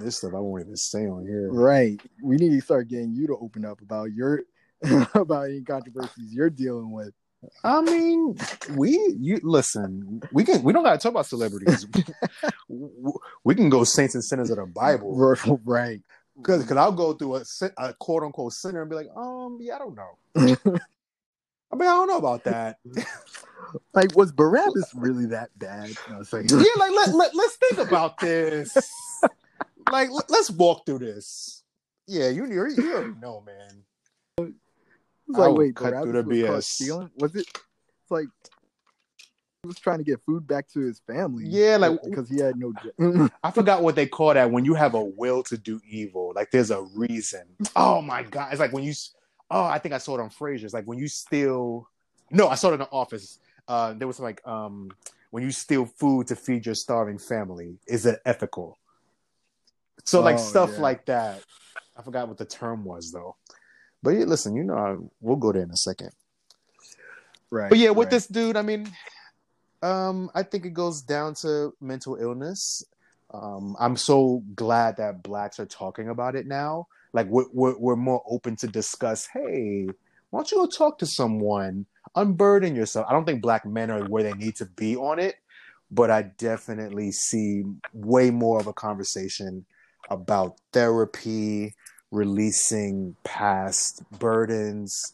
[0.00, 1.50] This stuff I won't even say on here.
[1.52, 2.00] right.
[2.22, 4.40] We need to start getting you to open up about your
[5.14, 7.12] about any controversies you're dealing with.
[7.62, 8.36] I mean,
[8.74, 10.22] we you listen.
[10.32, 11.86] We can we don't gotta talk about celebrities.
[13.44, 15.14] we can go saints and sinners of the Bible
[15.64, 16.00] right.
[16.36, 17.44] Because because I'll go through a,
[17.78, 20.18] a quote unquote center and be like, um, yeah, I don't know.
[21.72, 22.78] I mean, I don't know about that.
[23.94, 25.90] Like, was Barabbas really that bad?
[26.08, 28.76] No, like, yeah, like let, let let's think about this.
[29.90, 31.62] like let, us walk through this.
[32.06, 33.84] Yeah, you you you already know, man.
[34.38, 36.68] It's I like, would wait, cut Barabbas through the was BS.
[36.68, 37.10] stealing?
[37.16, 37.46] Was it?
[37.48, 38.28] It's like
[39.66, 41.44] was trying to get food back to his family.
[41.46, 42.72] Yeah, like- because he had no.
[43.44, 46.32] I forgot what they call that when you have a will to do evil.
[46.34, 47.42] Like there's a reason.
[47.76, 48.48] Oh my god!
[48.52, 48.90] It's like when you.
[48.92, 49.12] s-
[49.48, 50.64] Oh, I think I saw it on Frasier.
[50.64, 51.88] It's like when you steal.
[52.32, 53.38] No, I saw it in the office.
[53.68, 54.90] Uh, there was like um,
[55.30, 57.78] when you steal food to feed your starving family.
[57.86, 58.76] Is it ethical?
[60.04, 60.80] So like Oh, stuff yeah.
[60.80, 61.44] like that.
[61.96, 63.36] I forgot what the term was though.
[64.02, 66.10] But yeah, listen, you know, I- we'll go there in a second.
[67.50, 67.68] right.
[67.68, 68.10] But yeah, with right.
[68.10, 68.90] this dude, I mean,
[69.82, 72.84] um, I think it goes down to mental illness.
[73.32, 76.86] Um, I'm so glad that blacks are talking about it now.
[77.12, 79.26] Like we're, we're we're more open to discuss.
[79.32, 79.86] Hey,
[80.30, 81.86] why don't you go talk to someone?
[82.14, 83.06] Unburden yourself.
[83.08, 85.36] I don't think black men are where they need to be on it,
[85.90, 89.66] but I definitely see way more of a conversation
[90.10, 91.74] about therapy,
[92.10, 95.12] releasing past burdens,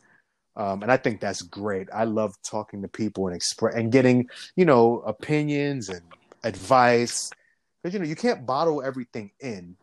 [0.57, 1.89] um, and I think that's great.
[1.93, 6.03] I love talking to people and express and getting, you know, opinions and
[6.45, 7.35] advice.
[7.83, 9.77] because you know you can't bottle everything in.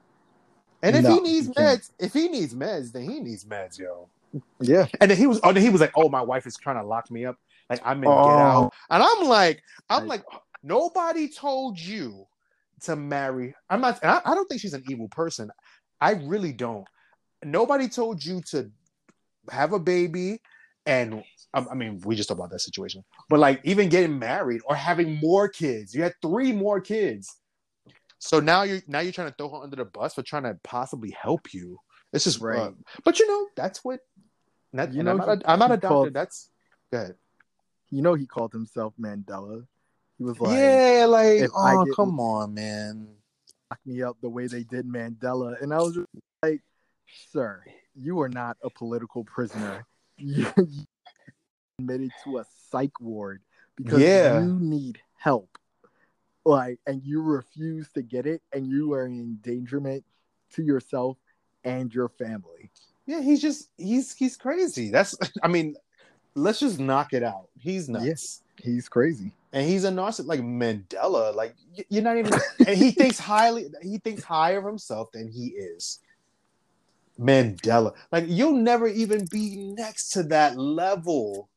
[0.81, 4.09] And if No, he needs meds, if he needs meds, then he needs meds, yo.
[4.61, 4.87] Yeah.
[5.01, 6.83] And then he was, oh, then he was like, "Oh, my wife is trying to
[6.85, 7.35] lock me up.
[7.69, 8.39] Like I'm in get Oh.
[8.39, 10.23] out." And I'm like, I'm like,
[10.63, 12.25] nobody told you
[12.81, 13.55] to marry.
[13.69, 14.03] I'm not.
[14.03, 15.49] I, I don't think she's an evil person.
[15.99, 16.85] I really don't.
[17.43, 18.71] Nobody told you to
[19.51, 20.41] have a baby,
[20.85, 21.23] and
[21.53, 23.03] I, I mean, we just talked about that situation.
[23.29, 27.35] But like, even getting married or having more kids, you had three more kids.
[28.19, 30.57] So now you're now you're trying to throw her under the bus for trying to
[30.63, 31.77] possibly help you.
[32.11, 32.73] It's just Right.
[33.03, 33.99] but you know that's what.
[34.73, 35.87] That, You know, I'm not, a, I'm not a doctor.
[35.87, 36.49] called- That's
[36.91, 37.15] good.
[37.89, 39.65] You know he called himself Mandela.
[40.19, 43.07] He was like, yeah, like oh come on, man.
[43.71, 45.59] lock me up the way they did Mandela.
[45.61, 46.07] And I was just
[46.43, 46.61] like,
[47.31, 47.63] sir,
[47.95, 49.85] you are not a political prisoner.
[50.59, 50.85] You,
[51.79, 53.41] admitted to a psych ward
[53.75, 54.41] because Yeah.
[54.41, 55.57] you need help.
[56.45, 60.03] Like, and you refuse to get it, and you are in endangerment
[60.51, 61.17] to yourself
[61.63, 62.71] and your family.
[63.05, 64.89] Yeah, he's just he's he's crazy.
[64.89, 65.75] That's I mean,
[66.35, 67.49] let's just knock it out.
[67.59, 68.05] He's nuts.
[68.05, 68.41] Yes.
[68.61, 69.31] He's crazy.
[69.53, 71.33] And he's a narcissist like Mandela.
[71.33, 71.55] Like
[71.89, 72.33] you're not even
[72.67, 75.99] and he thinks highly he thinks higher of himself than he is.
[77.19, 77.93] Mandela.
[78.11, 81.49] Like you'll never even be next to that level.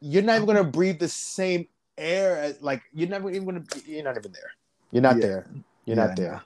[0.00, 3.82] You're not even gonna breathe the same air as like you're never even gonna be,
[3.86, 4.50] you're not even there.
[4.92, 5.22] You're not Yeah.
[5.22, 5.46] there.
[5.86, 6.42] You're Yeah, not there.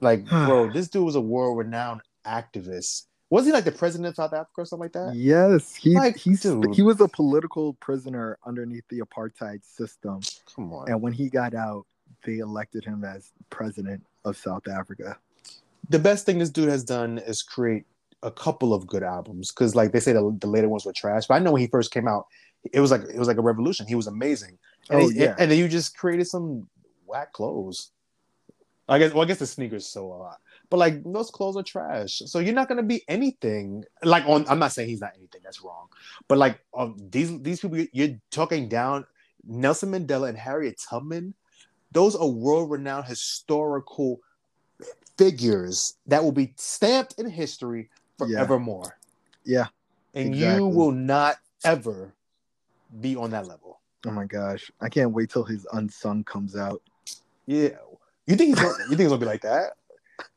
[0.00, 3.06] Like, bro, this dude was a world renowned activist.
[3.30, 5.14] Was he like the president of South Africa or something like that?
[5.16, 10.20] Yes, he Like, he's he was a political prisoner underneath the apartheid system.
[10.54, 10.88] Come on.
[10.88, 11.86] And when he got out,
[12.24, 15.18] they elected him as president of South Africa.
[15.88, 17.84] The best thing this dude has done is create
[18.22, 21.26] a couple of good albums because like they say the, the later ones were trash
[21.26, 22.26] but i know when he first came out
[22.72, 23.86] it was like it was like a revolution.
[23.86, 24.56] He was amazing.
[24.88, 25.34] And, Oh, he- yeah.
[25.38, 26.66] and then you just created some
[27.04, 27.90] whack clothes.
[28.88, 30.38] I guess well i guess the sneakers so a lot
[30.70, 32.22] but like those clothes are trash.
[32.26, 35.40] So you're not going to be anything like on i'm not saying he's not anything
[35.44, 35.88] that's wrong
[36.28, 39.04] but like um, these these people you're talking down
[39.46, 41.34] nelson mandela and harriet tubman
[41.92, 44.20] those are world-renowned historical
[45.16, 48.96] figures that will be stamped in history forevermore.
[49.44, 49.66] Yeah.
[50.14, 52.14] And you will not ever
[53.00, 53.80] be on that level.
[54.06, 56.82] Oh my gosh, I can't wait till his unsung comes out.
[57.46, 57.70] Yeah.
[58.26, 59.72] You think he's gonna, you think it's gonna be like that?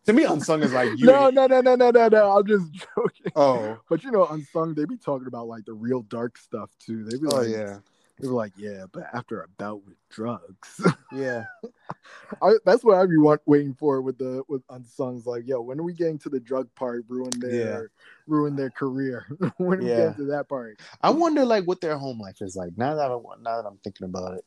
[0.05, 1.05] To me, unsung is like you.
[1.05, 2.37] no, no, no, no, no, no, no.
[2.37, 3.31] I'm just joking.
[3.35, 3.77] Oh.
[3.89, 7.03] But you know, unsung, they be talking about like the real dark stuff too.
[7.03, 7.79] They be Oh yeah.
[8.19, 10.81] they were like, yeah, but after a bout with drugs,
[11.11, 11.43] Yeah.
[12.41, 15.25] I, that's what I'd be want, waiting for with the with unsungs.
[15.25, 17.05] Like, yo, when are we getting to the drug part?
[17.07, 17.91] Ruin their
[18.27, 19.25] ruin their career.
[19.57, 19.95] when are we Yeah.
[19.97, 20.79] getting to that part?
[21.01, 22.71] I wonder like what their home life is like.
[22.77, 24.45] Now that I, now that I'm thinking about it,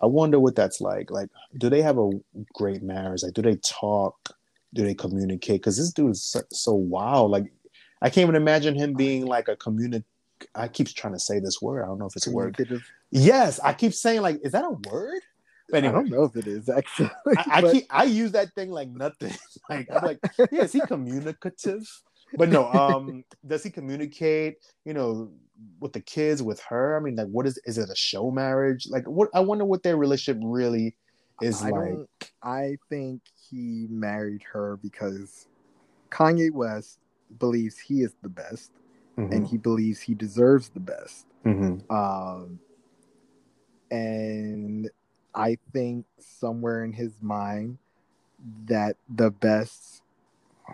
[0.00, 1.10] I wonder what that's like.
[1.10, 2.10] Like, do they have a
[2.54, 3.22] great marriage?
[3.22, 4.16] Like, do they talk?
[4.74, 5.60] Do they communicate?
[5.60, 7.30] Because this dude is so, so wild.
[7.30, 7.52] Like,
[8.02, 10.04] I can't even imagine him being like a communic.
[10.54, 11.82] I keep trying to say this word.
[11.82, 12.56] I don't know if it's a word.
[13.10, 15.20] Yes, I keep saying like, is that a word?
[15.68, 17.10] But I anyway, don't know if it is actually.
[17.36, 19.34] I, I but- keep I use that thing like nothing.
[19.70, 20.18] like I'm like,
[20.52, 21.88] yeah, is he communicative?
[22.36, 24.56] But no, um, does he communicate?
[24.84, 25.32] You know,
[25.80, 26.96] with the kids, with her?
[26.96, 28.86] I mean, like, what is is it a show marriage?
[28.88, 29.28] Like, what?
[29.34, 30.96] I wonder what their relationship really
[31.42, 32.32] is I like.
[32.42, 35.46] I think he married her because
[36.10, 36.98] Kanye West
[37.38, 38.72] believes he is the best,
[39.20, 41.26] Mhm, and he believes he deserves the best.
[41.44, 42.60] mhm, Um,
[43.90, 44.90] and
[45.34, 47.78] I think somewhere in his mind
[48.66, 50.02] that the best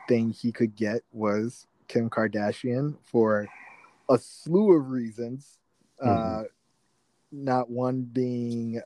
[0.09, 3.49] thing he could get was Kim Kardashian for
[4.09, 5.59] a slew of reasons.
[6.01, 6.49] Uh, Mhm.
[7.33, 8.81] not one being,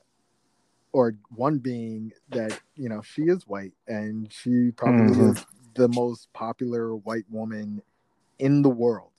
[0.93, 5.31] or one being that you know she is white and she probably Mhm.
[5.31, 5.45] is
[5.75, 7.81] the most popular white woman
[8.39, 9.10] in the world.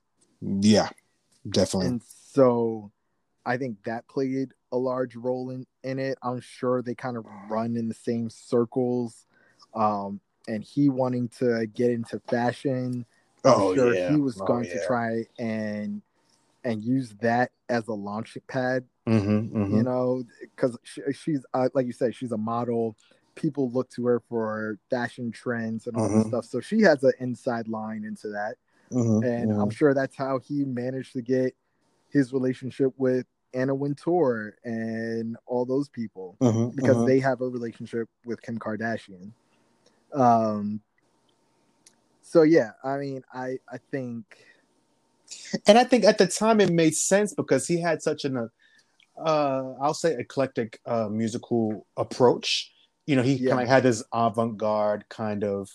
[0.43, 0.90] Yeah,
[1.49, 1.88] definitely.
[1.88, 2.90] And so
[3.45, 6.18] I think that played a large role in, in it.
[6.22, 9.26] I'm sure they kind of run in the same circles.
[9.74, 13.07] Um, and he wanting to get into fashion.
[13.45, 16.03] I'm oh sure yeah, he was Oh, going to try and
[16.64, 19.76] and use that as a launch pad, Mhm, mhm.
[19.76, 22.97] you know, because she, she's uh, like you said, she's a model.
[23.34, 26.28] People look to her for fashion trends and all this Mhm.
[26.28, 26.45] stuff.
[26.45, 28.57] So she has an inside line into that
[28.93, 29.62] Mhm, and mhm.
[29.62, 31.55] I'm sure that's how he managed to get
[32.11, 37.07] his relationship with Anna Wintour and all those people Mhm, because mhm.
[37.07, 39.32] they have a relationship with Kim Kardashian.
[40.14, 40.80] Um.
[42.22, 44.24] So yeah, I mean, I I think
[45.66, 48.49] and I think at the time it made sense because he had such an,
[49.18, 52.72] uh, I'll say eclectic uh, musical approach.
[53.07, 53.51] you know, he Yeah.
[53.51, 55.68] kind of had this avant-garde kind of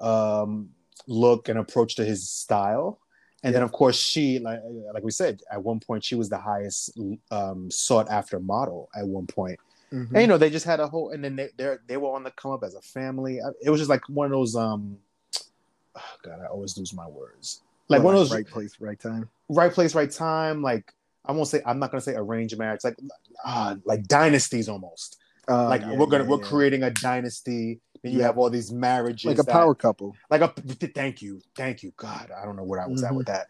[0.00, 0.70] um,
[1.06, 2.98] look and approach to his style.
[3.42, 4.60] And then, of course, she, like
[4.94, 6.98] like we said, at one point, she was the highest
[7.30, 9.58] um, sought after model at one point.
[9.92, 10.08] Mhm.
[10.12, 12.22] And you know, they just had a whole, and then they they they were on
[12.24, 13.40] the come up as a family.
[13.62, 14.56] It was just like one of those.
[14.56, 14.96] um
[15.96, 17.60] oh God, I always lose my words.
[17.88, 19.28] Like What, one of those right place, right time.
[19.50, 20.62] right place, right time.
[20.62, 20.90] Like
[21.26, 22.96] I won't say I'm not gonna say arranged marriage, like
[23.44, 25.18] uh, like dynasties almost.
[25.46, 26.48] Uh, like yeah, we're gonna yeah, we're yeah.
[26.48, 27.80] creating a dynasty.
[28.04, 28.26] Then you Yeah.
[28.26, 30.14] have all these marriages, like a that- power couple.
[30.28, 32.30] like a thank you, thank you, God.
[32.30, 33.16] I don't know what I was at Mhm.
[33.16, 33.46] with that.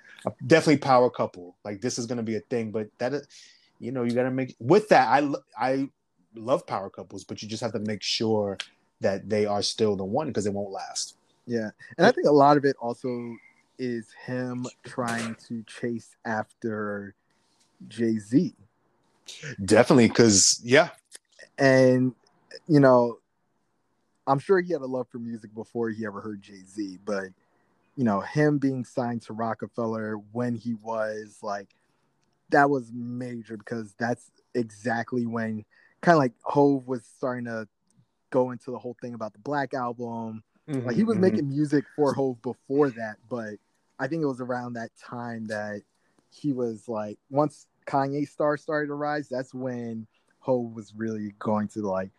[0.47, 1.57] Definitely power couple.
[1.65, 3.27] Like this is gonna be a thing, but that,
[3.81, 5.09] you know, you gotta make with that.
[5.09, 5.91] I I
[6.37, 8.57] love power couples, but you just have to make sure
[9.01, 11.17] that they are still the one because it won't last.
[11.47, 13.35] Yeah, and I think a lot of it also
[13.77, 17.17] is him trying to chase after
[17.89, 18.55] Jay Z,
[19.65, 20.91] Definitely, because yeah,
[21.59, 22.15] and
[22.69, 23.19] you know,
[24.27, 27.29] I'm sure he had a love for music before he ever heard Jay Z, but
[27.97, 31.69] you know, him being signed to Roc-A-Fella when he was like,
[32.51, 35.65] that was major because that's exactly when
[36.01, 37.69] kind of like Hove was starting to
[38.31, 40.43] go into the whole thing about the Black album.
[40.85, 43.55] Like he was Mhm, making music for Hove before that, but
[43.99, 45.83] I think it was around that time that
[46.31, 50.07] he was like once Kanye star started to rise, that's when
[50.41, 52.11] Hove was really going to like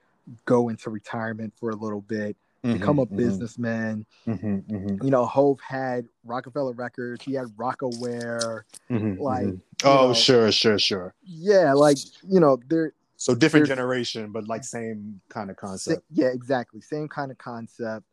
[0.45, 4.05] go into retirement for a little bit, mhm, become a mhm, businessman.
[4.27, 8.63] mhm, mhm, You know, Hove had Roc-A-Fella Records, he had Rocawear.
[8.89, 11.13] mhm, Like, oh know- sure, sure, sure.
[11.23, 11.97] Yeah, like
[12.27, 16.03] you know, there So different generation, but like same kind of concept.
[16.11, 16.81] yeah, exactly.
[16.81, 18.05] Same kind of concept.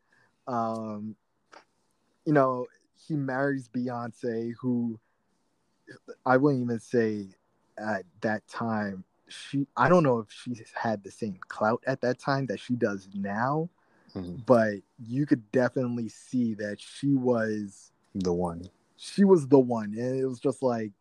[0.47, 1.17] Um,
[2.25, 2.67] you know,
[3.07, 4.99] he marries Beyonce, who
[6.25, 7.27] I wouldn't even say
[7.79, 9.05] at that time.
[9.33, 12.75] She, I don't know if she had the same clout at that time that she
[12.75, 13.69] does now,
[14.15, 14.45] Mhm.
[14.47, 18.69] but you could definitely see that she was The one.
[18.97, 20.93] she was the one, and it was just like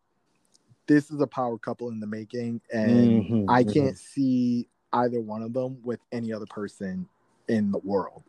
[0.86, 3.72] this is a power couple in the making, and Mhm, I mhm.
[3.72, 7.08] can't see either one of them with any other person
[7.48, 8.22] in the world,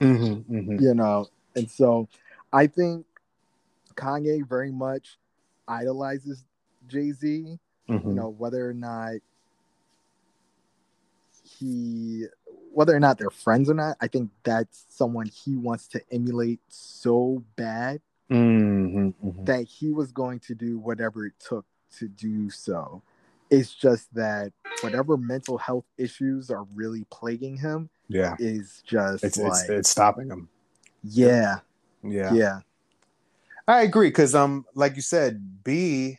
[0.00, 0.80] Mhm, mhm.
[0.80, 1.28] you know.
[1.54, 2.08] And so
[2.52, 3.06] I think
[3.94, 5.18] Kanye very much
[5.68, 6.44] idolizes
[6.86, 8.04] Jay Z, Mhm.
[8.04, 9.14] you know, whether or not
[11.58, 12.24] he
[12.72, 16.60] whether or not they're friends or not, I think that's someone he wants to emulate
[16.68, 18.00] so bad
[18.30, 19.46] Mhm, mhm.
[19.46, 21.64] that he was going to do whatever it took
[21.98, 23.02] to do so.
[23.50, 24.52] It's just that
[24.82, 29.90] whatever mental health issues are really plaguing him Yeah, is just it's like, it's it's
[29.90, 30.48] stopping him.
[31.02, 31.60] yeah,
[32.02, 32.60] Yeah, yeah,
[33.66, 36.18] I agree because um, like you said, B.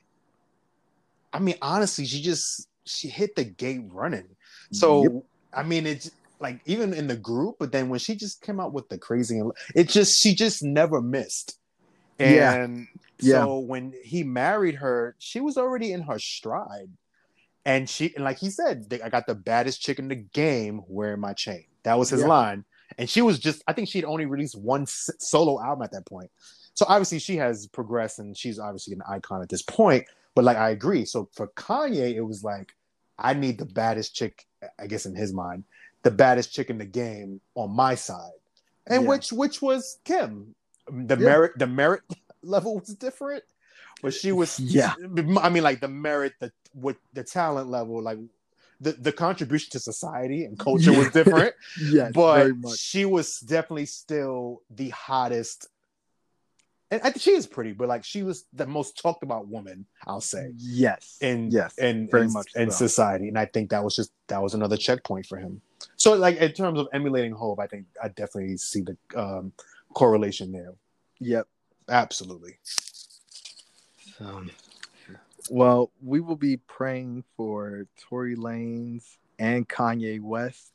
[1.33, 4.36] I mean, honestly, she just she hit the gate running.
[4.71, 5.11] So Yep.
[5.53, 8.73] I mean, it's like even in the group, but then when she just came out
[8.73, 9.41] with the crazy,
[9.75, 11.57] it just she just never missed.
[12.19, 12.53] Yeah.
[12.53, 12.87] And
[13.21, 13.45] Yeah.
[13.45, 16.89] so when he married her, she was already in her stride,
[17.65, 21.19] and she and like he said, I got the baddest chick in the game wearing
[21.19, 21.65] my chain.
[21.83, 22.27] That was his Yeah.
[22.27, 22.65] line,
[22.97, 26.29] and she was just I think she'd only released one solo album at that point.
[26.73, 30.05] So obviously she has progressed, and she's obviously an icon at this point.
[30.35, 31.05] But like I agree.
[31.05, 32.75] So for Kanye, it was like
[33.19, 34.45] I need the baddest chick,
[34.79, 35.63] I guess in his mind,
[36.03, 38.31] the baddest chick in the game on my side.
[38.85, 39.09] And Yeah.
[39.09, 40.55] which which was Kim.
[40.89, 41.25] The Yeah.
[41.25, 42.03] merit the merit
[42.41, 43.43] level was different,
[44.01, 44.93] but she was Yeah.
[45.41, 48.19] I mean like the merit the with the talent level like
[48.79, 54.61] the, the contribution to society and culture was different, yeah, but she was definitely still
[54.69, 55.67] the hottest.
[56.89, 59.85] And I think she is pretty, but like she was the most talked about woman,
[60.05, 62.77] I'll say Yes, And yes, and very in, much in so.
[62.87, 65.61] society, and I think that was just that was another checkpoint for him.
[65.97, 69.51] So, like in terms of emulating Hove, I think I definitely see the um,
[69.93, 70.73] correlation there.
[71.19, 71.47] yep.
[71.89, 72.57] Absolutely.
[74.19, 74.51] Um,
[75.49, 79.03] well, we will be praying for Tory Lanez
[79.39, 80.71] and Kanye West.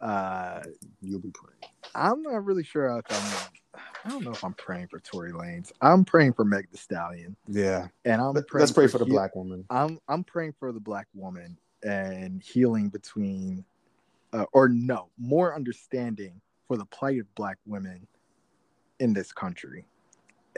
[0.00, 0.62] Uh,
[1.00, 1.72] You'll be praying.
[1.94, 3.80] I'm not really sure if I'm.
[4.04, 5.72] I don't know if I'm praying for Tory Lanez.
[5.82, 7.88] I'm praying for Meg Thee Stallion, Yeah.
[8.04, 9.64] and I'm Let's pray for the heal- black woman.
[9.70, 13.64] I'm I'm praying for the black woman and healing between,
[14.32, 18.06] uh, or no, more understanding for the plight of black women
[18.98, 19.84] in this country.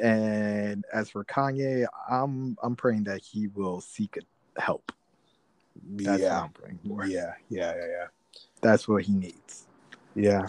[0.00, 4.18] And as for Kanye, I'm I'm praying that he will seek
[4.56, 4.92] help.
[5.92, 6.42] That's what yeah.
[6.42, 7.06] I'm praying for.
[7.06, 7.32] Yeah.
[7.48, 7.74] Yeah.
[7.74, 7.86] Yeah.
[7.86, 8.06] Yeah.
[8.60, 9.66] That's what he needs.
[10.14, 10.46] Yeah.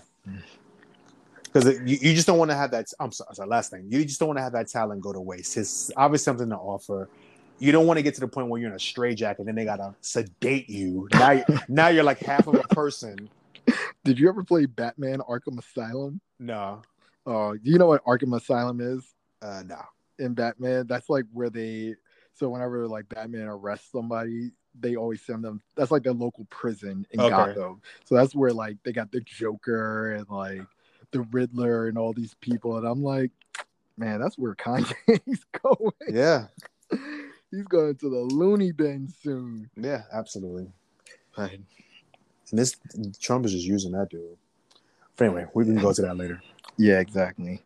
[1.51, 2.87] Because you, you just don't want to have that.
[2.99, 3.85] I'm sorry, sorry, last thing.
[3.89, 5.57] You just don't want to have that talent go to waste.
[5.57, 7.09] It's obviously something to offer.
[7.59, 9.55] You don't want to get to the point where you're in a straitjacket and then
[9.55, 11.07] they gotta sedate you.
[11.13, 13.29] Now, now you're like half of a person
[14.03, 16.21] Did you ever play Batman Arkham Asylum?
[16.39, 16.81] No.
[17.25, 19.03] Oh, do you know what Arkham Asylum is
[19.41, 19.79] Uh, no.
[20.17, 20.87] in Batman?
[20.87, 21.95] That's like where they.
[22.33, 25.61] So whenever like Batman arrests somebody, they always send them.
[25.75, 27.29] That's like their local prison in Okay.
[27.29, 27.81] Gotham.
[28.05, 30.65] So that's where like they got the Joker and like
[31.11, 32.77] the Riddler and all these people.
[32.77, 33.31] And I'm like,
[33.97, 35.91] man, that's where Kanye's going.
[36.09, 36.47] Yeah.
[37.51, 39.69] He's going to the loony bin soon.
[39.75, 40.71] Yeah, absolutely.
[41.37, 41.65] And
[42.51, 42.75] this
[43.19, 44.37] Trump is just using that dude.
[45.15, 46.41] But anyway, we can go to that later.
[46.77, 47.61] Yeah, exactly.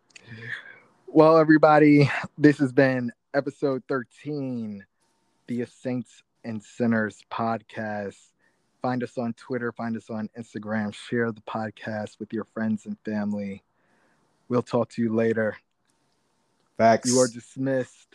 [1.08, 4.86] Well, everybody, this has been episode 13,
[5.48, 8.18] the Saints and Sinners podcast.
[8.86, 12.96] Find us on Twitter, find us on Instagram, share the podcast with your friends and
[13.04, 13.64] family.
[14.48, 15.58] We'll talk to you later.
[16.78, 17.10] Facts.
[17.10, 18.14] You are dismissed.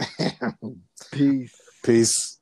[1.12, 1.60] Peace.
[1.82, 2.39] Peace.